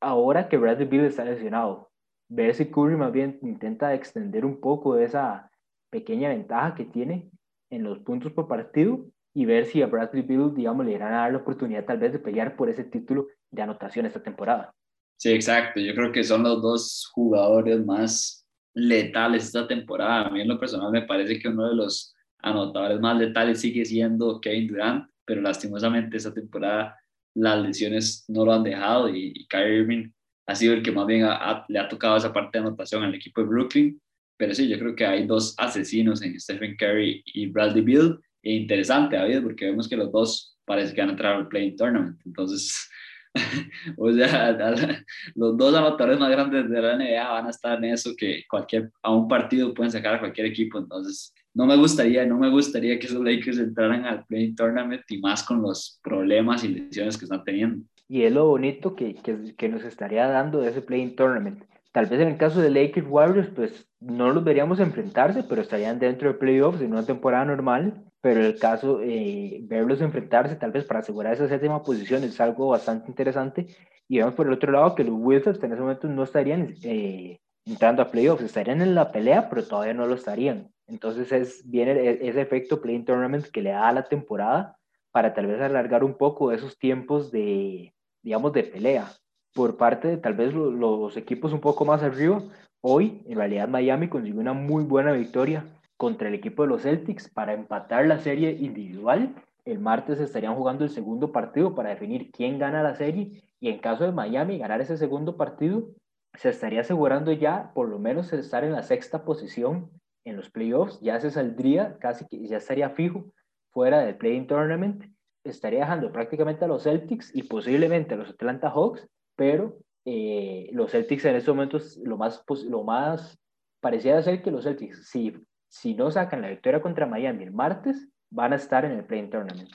[0.00, 1.90] ahora que Bradley Bill está lesionado.
[2.28, 5.50] Ver si Curry más bien intenta extender un poco esa
[5.90, 7.30] pequeña ventaja que tiene
[7.74, 11.18] en los puntos por partido y ver si a Bradley Bill, digamos, le irán a
[11.22, 14.72] dar la oportunidad tal vez de pelear por ese título de anotación esta temporada.
[15.16, 15.80] Sí, exacto.
[15.80, 20.26] Yo creo que son los dos jugadores más letales esta temporada.
[20.26, 23.84] A mí en lo personal me parece que uno de los anotadores más letales sigue
[23.84, 26.96] siendo Kevin Durant, pero lastimosamente esta temporada
[27.34, 30.10] las lesiones no lo han dejado y, Kyrie Irving
[30.46, 31.26] ha sido el que más bien
[31.68, 34.00] le ha tocado esa parte de anotación al equipo de Brooklyn.
[34.36, 38.20] Pero sí, yo creo que hay dos asesinos en Stephen Curry y Bradley Beal.
[38.42, 41.76] E interesante, David, porque vemos que los dos parece que van a entrar al Playing
[41.76, 42.20] Tournament.
[42.26, 42.90] Entonces,
[43.96, 44.52] o sea,
[45.34, 48.90] los dos anotadores más grandes de la NBA van a estar en eso, que cualquier,
[49.02, 50.78] a un partido pueden sacar a cualquier equipo.
[50.78, 55.18] Entonces, no me gustaría, no me gustaría que esos Lakers entraran al Playing Tournament y
[55.18, 57.84] más con los problemas y lesiones que están teniendo.
[58.08, 61.64] Y es lo bonito que, que, que nos estaría dando ese Playing Tournament.
[61.94, 66.00] Tal vez en el caso de Lakers Warriors, pues no los veríamos enfrentarse, pero estarían
[66.00, 68.02] dentro de playoffs en una temporada normal.
[68.20, 72.66] Pero el caso, eh, verlos enfrentarse tal vez para asegurar esa séptima posición es algo
[72.66, 73.68] bastante interesante.
[74.08, 77.38] Y vemos por el otro lado que los Wizards en ese momento no estarían eh,
[77.64, 80.72] entrando a playoffs, estarían en la pelea, pero todavía no lo estarían.
[80.88, 84.76] Entonces es, viene e, ese efecto Playing Tournament que le da a la temporada
[85.12, 89.06] para tal vez alargar un poco esos tiempos de, digamos, de pelea
[89.54, 92.42] por parte de tal vez los, equipos un poco más arriba.
[92.82, 95.64] Hoy, en realidad, Miami consiguió una muy buena victoria
[95.96, 99.34] contra el equipo de los Celtics para empatar la serie individual.
[99.64, 103.78] El martes estarían jugando el segundo partido para definir quién gana la serie y en
[103.78, 105.88] caso de Miami ganar ese segundo partido,
[106.34, 109.88] se estaría asegurando ya por lo menos estar en la sexta posición
[110.24, 111.00] en los playoffs.
[111.00, 113.24] Ya se saldría, casi que ya estaría fijo
[113.70, 115.04] fuera del playing tournament.
[115.44, 120.90] Estaría dejando prácticamente a los Celtics y posiblemente a los Atlanta Hawks pero eh, los
[120.90, 123.38] Celtics en estos momentos lo más, lo más
[123.80, 125.32] parecía ser que los Celtics, si,
[125.68, 129.28] si no sacan la victoria contra Miami el martes, van a estar en el play
[129.30, 129.70] tournament.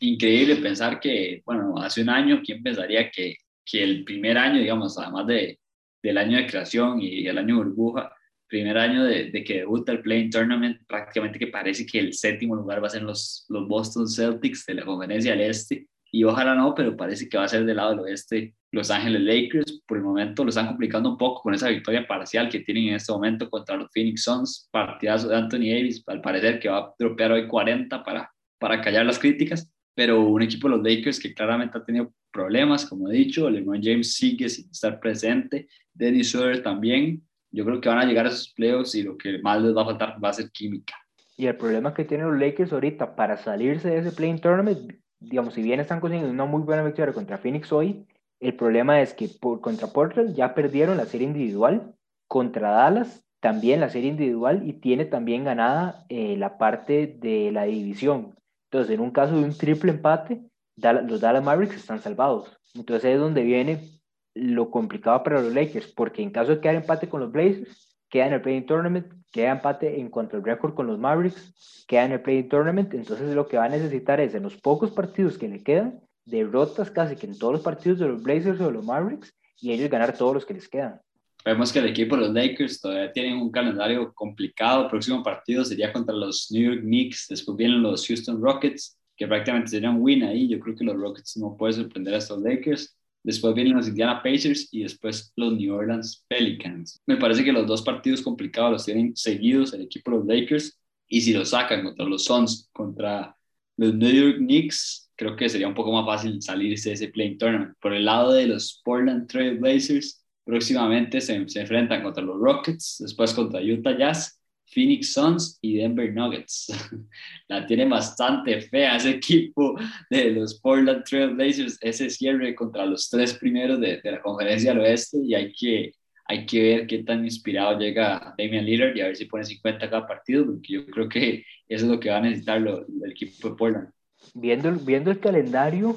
[0.00, 4.98] Increíble pensar que, bueno, hace un año, ¿quién pensaría que, que el primer año, digamos,
[4.98, 5.58] además de,
[6.02, 8.12] del año de creación y el año burbuja,
[8.46, 12.54] primer año de, de que debuta el Playing Tournament, prácticamente que parece que el séptimo
[12.54, 16.54] lugar va a ser los, los Boston Celtics de la conferencia del Este, y ojalá
[16.54, 19.82] no, pero parece que va a ser del lado del oeste los Ángeles Lakers.
[19.84, 22.94] Por el momento lo están complicando un poco con esa victoria parcial que tienen en
[22.94, 26.94] este momento contra los Phoenix Suns, partidazo de Anthony Davis, al parecer que va a
[26.96, 31.34] dropear hoy 40 para, para callar las críticas, pero un equipo de los Lakers que
[31.34, 36.62] claramente ha tenido problemas, como he dicho, LeBron James sigue sin estar presente, Dennis Schroeder
[36.62, 39.76] también, yo creo que van a llegar a esos playoffs y lo que más les
[39.76, 40.94] va a faltar va a ser química.
[41.36, 45.54] Y el problema que tienen los Lakers ahorita para salirse de ese playing tournament digamos,
[45.54, 48.06] si bien están consiguiendo una muy buena victoria contra Phoenix hoy,
[48.40, 51.94] el problema es que por, contra Portland ya perdieron la serie individual,
[52.28, 57.64] contra Dallas también la serie individual y tiene también ganada eh, la parte de la
[57.64, 58.34] división.
[58.70, 60.42] Entonces, en un caso de un triple empate,
[60.76, 62.58] los Dallas Mavericks están salvados.
[62.74, 64.00] Entonces es donde viene
[64.34, 68.26] lo complicado para los Lakers, porque en caso de quedar empate con los Blazers, queda
[68.26, 72.12] en el Playing Tournament, queda empate en cuanto al récord con los Mavericks, queda en
[72.12, 75.48] el Playing Tournament, entonces lo que va a necesitar es en los pocos partidos que
[75.48, 78.84] le quedan, derrotas casi que en todos los partidos de los Blazers o de los
[78.84, 81.00] Mavericks y ellos ganar todos los que les quedan.
[81.44, 84.84] Vemos que el equipo de los Lakers todavía tienen un calendario complicado.
[84.84, 89.26] El próximo partido sería contra los New York Knicks, después vienen los Houston Rockets, que
[89.26, 90.48] prácticamente serían win ahí.
[90.48, 92.96] Yo creo que los Rockets no pueden sorprender a estos Lakers.
[93.24, 97.00] Después vienen los Indiana Pacers y después los New Orleans Pelicans.
[97.06, 100.78] Me parece que los dos partidos complicados los tienen seguidos el equipo de los Lakers.
[101.08, 103.34] Y si los sacan contra los Suns, contra
[103.78, 107.38] los New York Knicks, creo que sería un poco más fácil salirse de ese playing
[107.38, 107.74] tournament.
[107.80, 112.96] Por el lado de los Portland Trail Blazers, próximamente se, se enfrentan contra los Rockets,
[113.00, 116.72] después contra Utah Jazz Phoenix Suns y Denver Nuggets.
[117.48, 119.76] La tiene bastante fea ese equipo
[120.10, 124.80] de los Portland Trail Blazers, ese cierre contra los tres primeros de, la conferencia del
[124.80, 125.92] oeste y hay que,
[126.26, 129.90] hay que ver qué tan inspirado llega Damian Lillard y a ver si pone 50
[129.90, 133.50] cada partido, porque yo creo que eso es lo que va a necesitar el equipo
[133.50, 133.88] de Portland.
[134.32, 135.96] Viendo, viendo el calendario,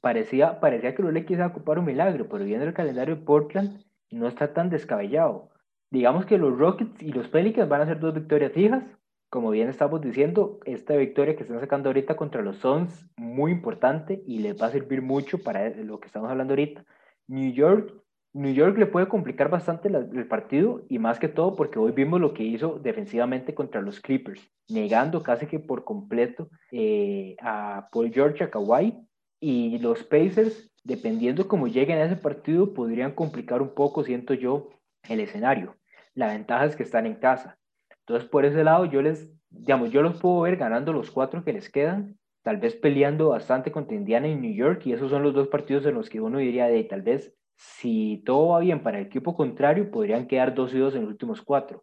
[0.00, 3.82] parecía, parecía que Lakers iba a ocupar un milagro, pero viendo el calendario de Portland,
[4.10, 5.50] no está tan descabellado
[5.94, 8.84] digamos que los Rockets y los Pelicans van a ser dos victorias fijas.
[9.30, 14.22] Como bien estamos diciendo, esta victoria que están sacando ahorita contra los Suns, muy importante
[14.26, 16.84] y les va a servir mucho para lo que estamos hablando ahorita.
[17.28, 17.94] New York,
[18.32, 22.20] New York le puede complicar bastante el partido y más que todo porque hoy vimos
[22.20, 28.12] lo que hizo defensivamente contra los Clippers, negando casi que por completo eh, a Paul
[28.12, 28.98] George, a Kawhi
[29.40, 34.70] y los Pacers, dependiendo cómo lleguen a ese partido, podrían complicar un poco, siento yo,
[35.08, 35.76] el escenario.
[36.14, 37.58] La ventaja es que están en casa.
[38.06, 41.52] Entonces, por ese lado, yo les, digamos, yo los puedo ver ganando los cuatro que
[41.52, 45.34] les quedan, tal vez peleando bastante contra Indiana y New York, y esos son los
[45.34, 48.98] dos partidos en los que uno diría de tal vez, si todo va bien para
[48.98, 51.82] el equipo contrario, podrían quedar dos y dos en los últimos cuatro.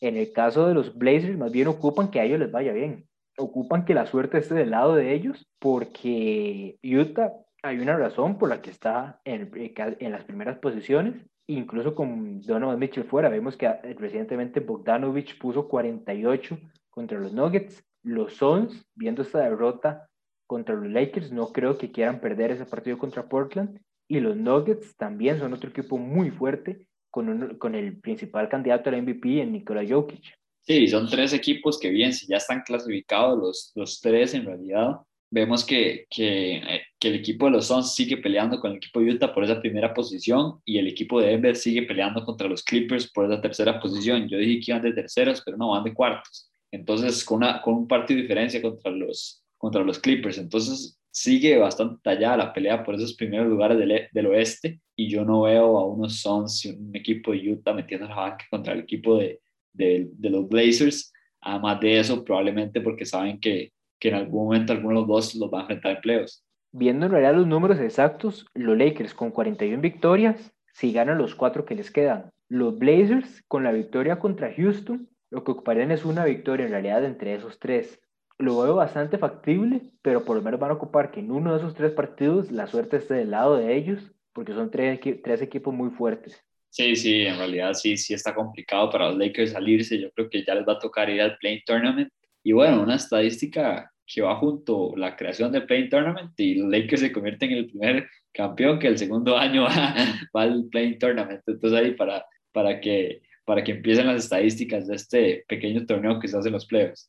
[0.00, 3.06] En el caso de los Blazers, más bien ocupan que a ellos les vaya bien.
[3.38, 8.48] Ocupan que la suerte esté del lado de ellos, porque Utah hay una razón por
[8.48, 11.14] la que está en, en las primeras posiciones
[11.46, 16.58] incluso con Donovan Mitchell fuera, vemos que eh, recientemente Bogdanovich puso 48
[16.90, 17.84] contra los Nuggets.
[18.04, 20.08] Los Suns, viendo esta derrota
[20.46, 21.32] contra los Lakers.
[21.32, 23.80] No creo que quieran perder ese partido contra Portland.
[24.08, 29.00] Y los Nuggets también son otro equipo muy fuerte con, con el principal candidato al
[29.02, 30.34] MVP en Nikola Jokic.
[30.60, 34.98] Sí, son tres equipos que bien, si ya están clasificados los, los tres en realidad,
[35.32, 39.00] vemos que, que, eh, que, el equipo de los Suns sigue peleando con el equipo
[39.00, 42.62] de Utah por esa primera posición y el equipo de Denver sigue peleando contra los
[42.62, 44.28] Clippers por esa tercera posición.
[44.28, 46.50] Yo dije que iban de terceros, pero no, van de cuartos.
[46.70, 50.36] Entonces, con, una, con un partido de diferencia contra los, contra los Clippers.
[50.36, 55.08] Entonces, sigue bastante tallada la pelea por esos primeros lugares del, e, del oeste y
[55.08, 58.74] yo no veo a unos Suns y un equipo de Utah metiendo la banca contra
[58.74, 59.40] el equipo de,
[59.72, 61.10] de, de los Blazers.
[61.40, 63.72] Además de eso, probablemente porque saben que,
[64.02, 66.44] que en algún momento alguno de los dos los va a enfrentar en playoffs.
[66.72, 71.64] Viendo en realidad los números exactos, los Lakers con 41 victorias, si ganan los cuatro
[71.64, 72.32] que les quedan.
[72.48, 77.04] Los Blazers con la victoria contra Houston, lo que ocuparían es una victoria en realidad
[77.04, 78.00] entre esos tres.
[78.38, 81.58] Lo veo bastante factible, pero por lo menos van a ocupar que en uno de
[81.58, 85.72] esos tres partidos la suerte esté del lado de ellos, porque son tres, tres equipos
[85.72, 86.44] muy fuertes.
[86.70, 90.00] Sí, sí, en realidad sí, sí está complicado para los Lakers salirse.
[90.00, 92.12] Yo creo que ya les va a tocar ir al Playing Tournament.
[92.42, 97.12] Y bueno, una estadística que va junto la creación del Playing Tournament y Lakers se
[97.12, 99.94] convierten en el primer campeón que el segundo año va,
[100.34, 101.42] al Playing Tournament.
[101.46, 106.28] Entonces ahí para, para, que, para que empiecen las estadísticas de este pequeño torneo que
[106.28, 107.08] se hace en los playoffs.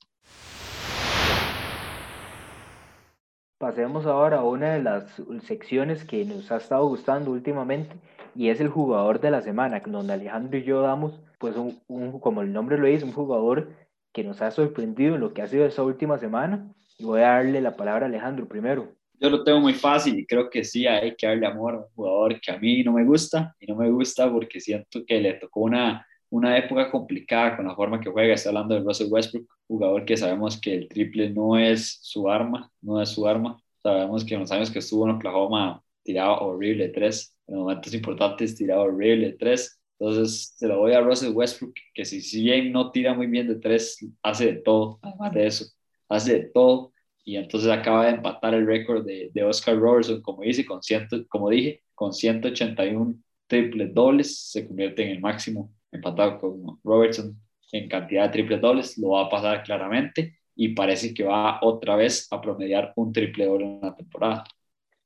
[3.58, 7.96] Pasemos ahora a una de las secciones que nos ha estado gustando últimamente
[8.36, 12.42] y es el jugador de la semana, donde Alejandro y yo damos, pues, un, como
[12.42, 13.70] el nombre lo dice, un jugador
[14.12, 16.74] que nos ha sorprendido en lo que ha sido esa última semana.
[17.04, 18.96] Y voy a darle la palabra a Alejandro primero.
[19.20, 21.86] Yo lo tengo muy fácil y creo que sí, hay que darle amor a un
[21.94, 25.34] jugador que a mí no me gusta y no me gusta porque siento que le
[25.34, 28.36] tocó una, una época complicada con la forma que juega.
[28.36, 32.72] Estoy hablando de Russell Westbrook, jugador que sabemos que el triple no es su arma,
[32.82, 33.62] no es su arma.
[33.82, 38.56] Sabemos que en los años que estuvo en Oklahoma tiraba horrible tres, en momentos importantes
[38.56, 39.78] tiraba horrible tres.
[40.00, 43.50] Entonces se lo voy a Russell Westbrook, que si, si bien no tira muy bien
[43.50, 45.66] de tres, hace de todo, además de eso,
[46.08, 46.93] hace de todo.
[47.24, 51.26] Y entonces acaba de empatar el récord de, de Oscar Robertson, como, dice, con ciento,
[51.30, 53.16] como dije, con 181
[53.48, 57.38] triple dobles, se convierte en el máximo empatado con Robertson
[57.72, 61.96] en cantidad de triple dobles, lo va a pasar claramente y parece que va otra
[61.96, 64.44] vez a promediar un triple doble en la temporada.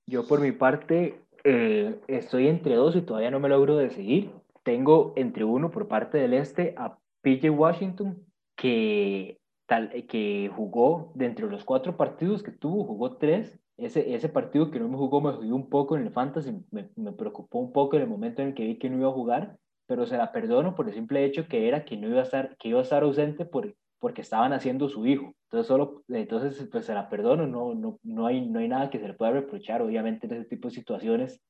[0.05, 4.31] Yo por mi parte eh, estoy entre dos y todavía no me logro decidir.
[4.63, 8.21] Tengo entre uno por parte del este a PJ Washington,
[8.55, 9.37] que,
[9.67, 13.59] tal, que jugó de los cuatro partidos que tuvo, jugó tres.
[13.77, 16.89] Ese, ese partido que no me jugó me jugó un poco en el fantasy, me,
[16.95, 19.13] me preocupó un poco en el momento en el que vi que no iba a
[19.13, 22.23] jugar, pero se la perdono por el simple hecho que era que no iba a
[22.23, 25.33] estar, que iba a estar ausente por, porque estaban haciendo su hijo.
[25.43, 28.99] Entonces, solo, entonces pues se la perdono, no, no, no, hay, no hay nada que
[28.99, 29.81] se le pueda reprochar.
[29.81, 31.41] Obviamente en ese tipo de situaciones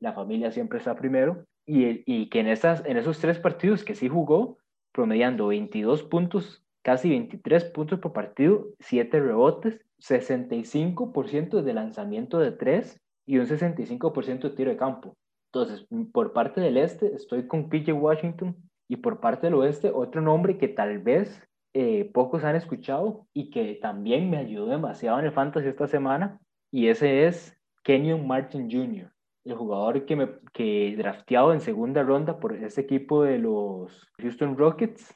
[0.00, 3.94] la familia siempre está primero y, y que en, esas, en esos tres partidos que
[3.94, 4.58] sí jugó,
[4.92, 12.98] promediando 22 puntos, casi 23 puntos por partido, 7 rebotes, 65% de lanzamiento de 3
[13.26, 15.14] y un 65% de tiro de campo.
[15.52, 18.56] Entonces, por parte del este estoy con PJ Washington
[18.88, 23.50] y por parte del oeste otro nombre que tal vez eh, pocos han escuchado y
[23.50, 28.70] que también me ayudó demasiado en el fantasy esta semana y ese es Kenyon Martin
[28.70, 29.12] Jr.,
[29.44, 34.56] el jugador que, me, que drafteado en segunda ronda por ese equipo de los Houston
[34.56, 35.14] Rockets.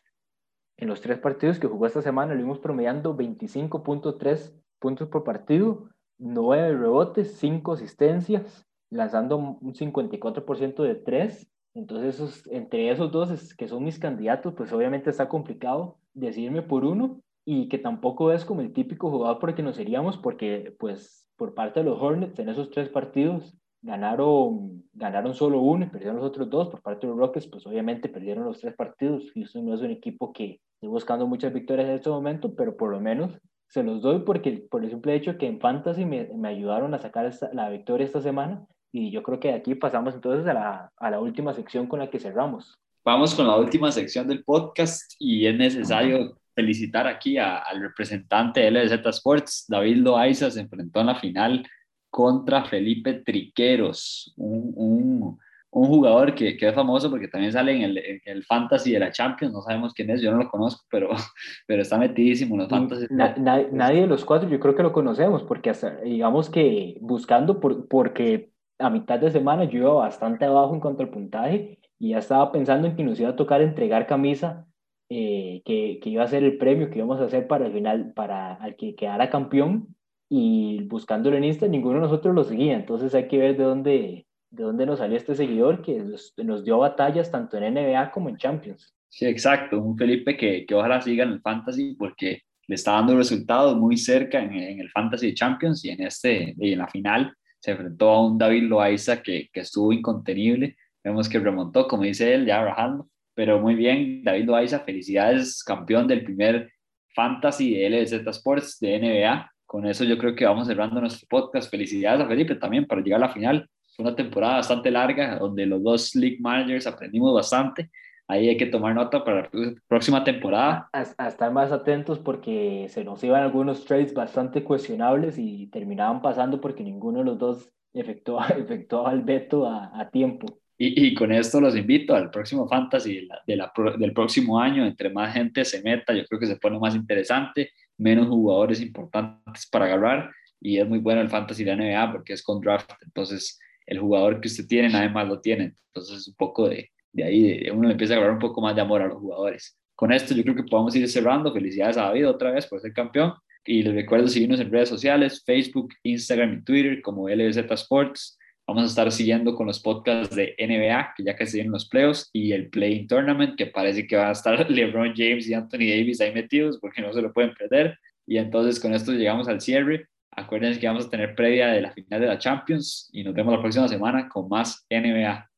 [0.83, 5.91] En los tres partidos que jugó esta semana lo vimos promediando 25.3 puntos por partido,
[6.19, 11.53] 9 rebotes, 5 asistencias, lanzando un 54% de 3.
[11.75, 16.85] Entonces, esos, entre esos dos que son mis candidatos, pues obviamente está complicado decidirme por
[16.85, 20.75] uno y que tampoco es como el típico jugador por el que nos iríamos, porque
[20.81, 25.91] pues por parte de los Hornets en esos tres partidos ganaron, ganaron solo uno y
[25.91, 26.69] perdieron los otros dos.
[26.71, 29.31] Por parte de los Rockets, pues obviamente perdieron los tres partidos.
[29.33, 32.91] Houston no es un equipo que esté buscando muchas victorias en este momento, pero por
[32.91, 33.31] lo menos
[33.69, 36.99] se los doy porque por el simple hecho que en Fantasy me, me ayudaron a
[36.99, 40.93] sacar la victoria esta semana y yo creo que de aquí pasamos entonces a la,
[40.97, 42.75] a la última sección con la que cerramos.
[43.05, 48.71] Vamos con la última sección del podcast y es necesario felicitar aquí al representante de
[48.73, 51.65] LZ Sports, David Loaiza, se enfrentó en la final
[52.11, 55.39] contra Felipe Triqueros, un, un,
[55.73, 59.01] un jugador que, que, es famoso porque también sale en el, en el, Fantasy de
[59.01, 61.09] la Champions, no sabemos quién es, yo no lo conozco, pero,
[61.67, 63.07] pero está metidísimo en los Fantasy.
[63.11, 66.99] Na, na, nadie de los cuatro yo creo que lo conocemos, porque hasta, digamos que
[67.01, 71.79] buscando, por, porque a mitad de semana yo iba bastante abajo en cuanto al puntaje
[71.99, 74.67] y ya estaba pensando en que nos iba a tocar entregar camisa,
[75.09, 78.13] eh, que, que, iba a ser el premio que íbamos a hacer para el final,
[78.15, 79.95] para el que quedara campeón.
[80.29, 84.27] y buscándolo en Insta, ninguno de nosotros lo seguía, entonces hay que ver de dónde,
[84.53, 86.05] de dónde nos salió este seguidor que
[86.45, 88.95] nos, dio batallas tanto en NBA como en Champions.
[89.09, 93.17] Sí, exacto, un Felipe que, que ojalá siga en el Fantasy porque le está dando
[93.17, 97.35] resultados muy cerca en, en el Fantasy Champions y en, este, y en la final
[97.59, 102.35] se enfrentó a un David Loaiza que, que estuvo incontenible, vemos que remontó, como dice
[102.35, 106.71] él, ya bajando, pero muy bien, David Loaiza, felicidades, campeón del primer
[107.15, 109.51] Fantasy de LZ Sports de NBA.
[109.65, 111.71] Con eso yo creo que vamos cerrando nuestro podcast.
[111.71, 113.69] Felicidades a Felipe también para llegar a la final.
[113.95, 117.91] Fue una temporada bastante larga donde los dos league managers aprendimos bastante.
[118.29, 120.89] Ahí hay que tomar nota para la próxima temporada.
[120.93, 126.61] A, estar más atentos porque se nos iban algunos trades bastante cuestionables y terminaban pasando
[126.61, 130.47] porque ninguno de los dos efectuaba, efectuaba el veto a, a tiempo.
[130.85, 134.85] Y, con esto los invito al próximo Fantasy de la, del próximo año.
[134.85, 139.69] Entre más gente se meta, yo creo que se pone más interesante, menos jugadores importantes
[139.69, 140.33] para agarrar.
[140.61, 142.91] Y es muy bueno el Fantasy de la NBA porque es con draft.
[143.03, 145.75] Entonces, el jugador que usted tiene, nadie más lo tiene.
[145.95, 148.83] Entonces, un poco de, de ahí, uno le empieza a agarrar un poco más de
[148.83, 149.79] amor a los jugadores.
[149.95, 151.53] Con esto, yo creo que podemos ir cerrando.
[151.53, 153.35] Felicidades a David otra vez por ser campeón.
[153.65, 158.39] Y les recuerdo seguirnos en redes sociales: Facebook, Instagram y Twitter como LBZ Sports.
[158.67, 162.31] Vamos a estar siguiendo con los podcasts de NBA, que ya casi vienen los playoffs,
[162.33, 166.21] y el Playing Tournament, que parece que va a estar LeBron James y Anthony Davis
[166.21, 167.99] ahí metidos, porque no se lo pueden perder.
[168.27, 170.07] Y entonces con esto llegamos al cierre.
[170.35, 173.53] Acuérdense que vamos a tener previa de la final de la Champions y nos vemos
[173.55, 175.49] la próxima semana con más NBA.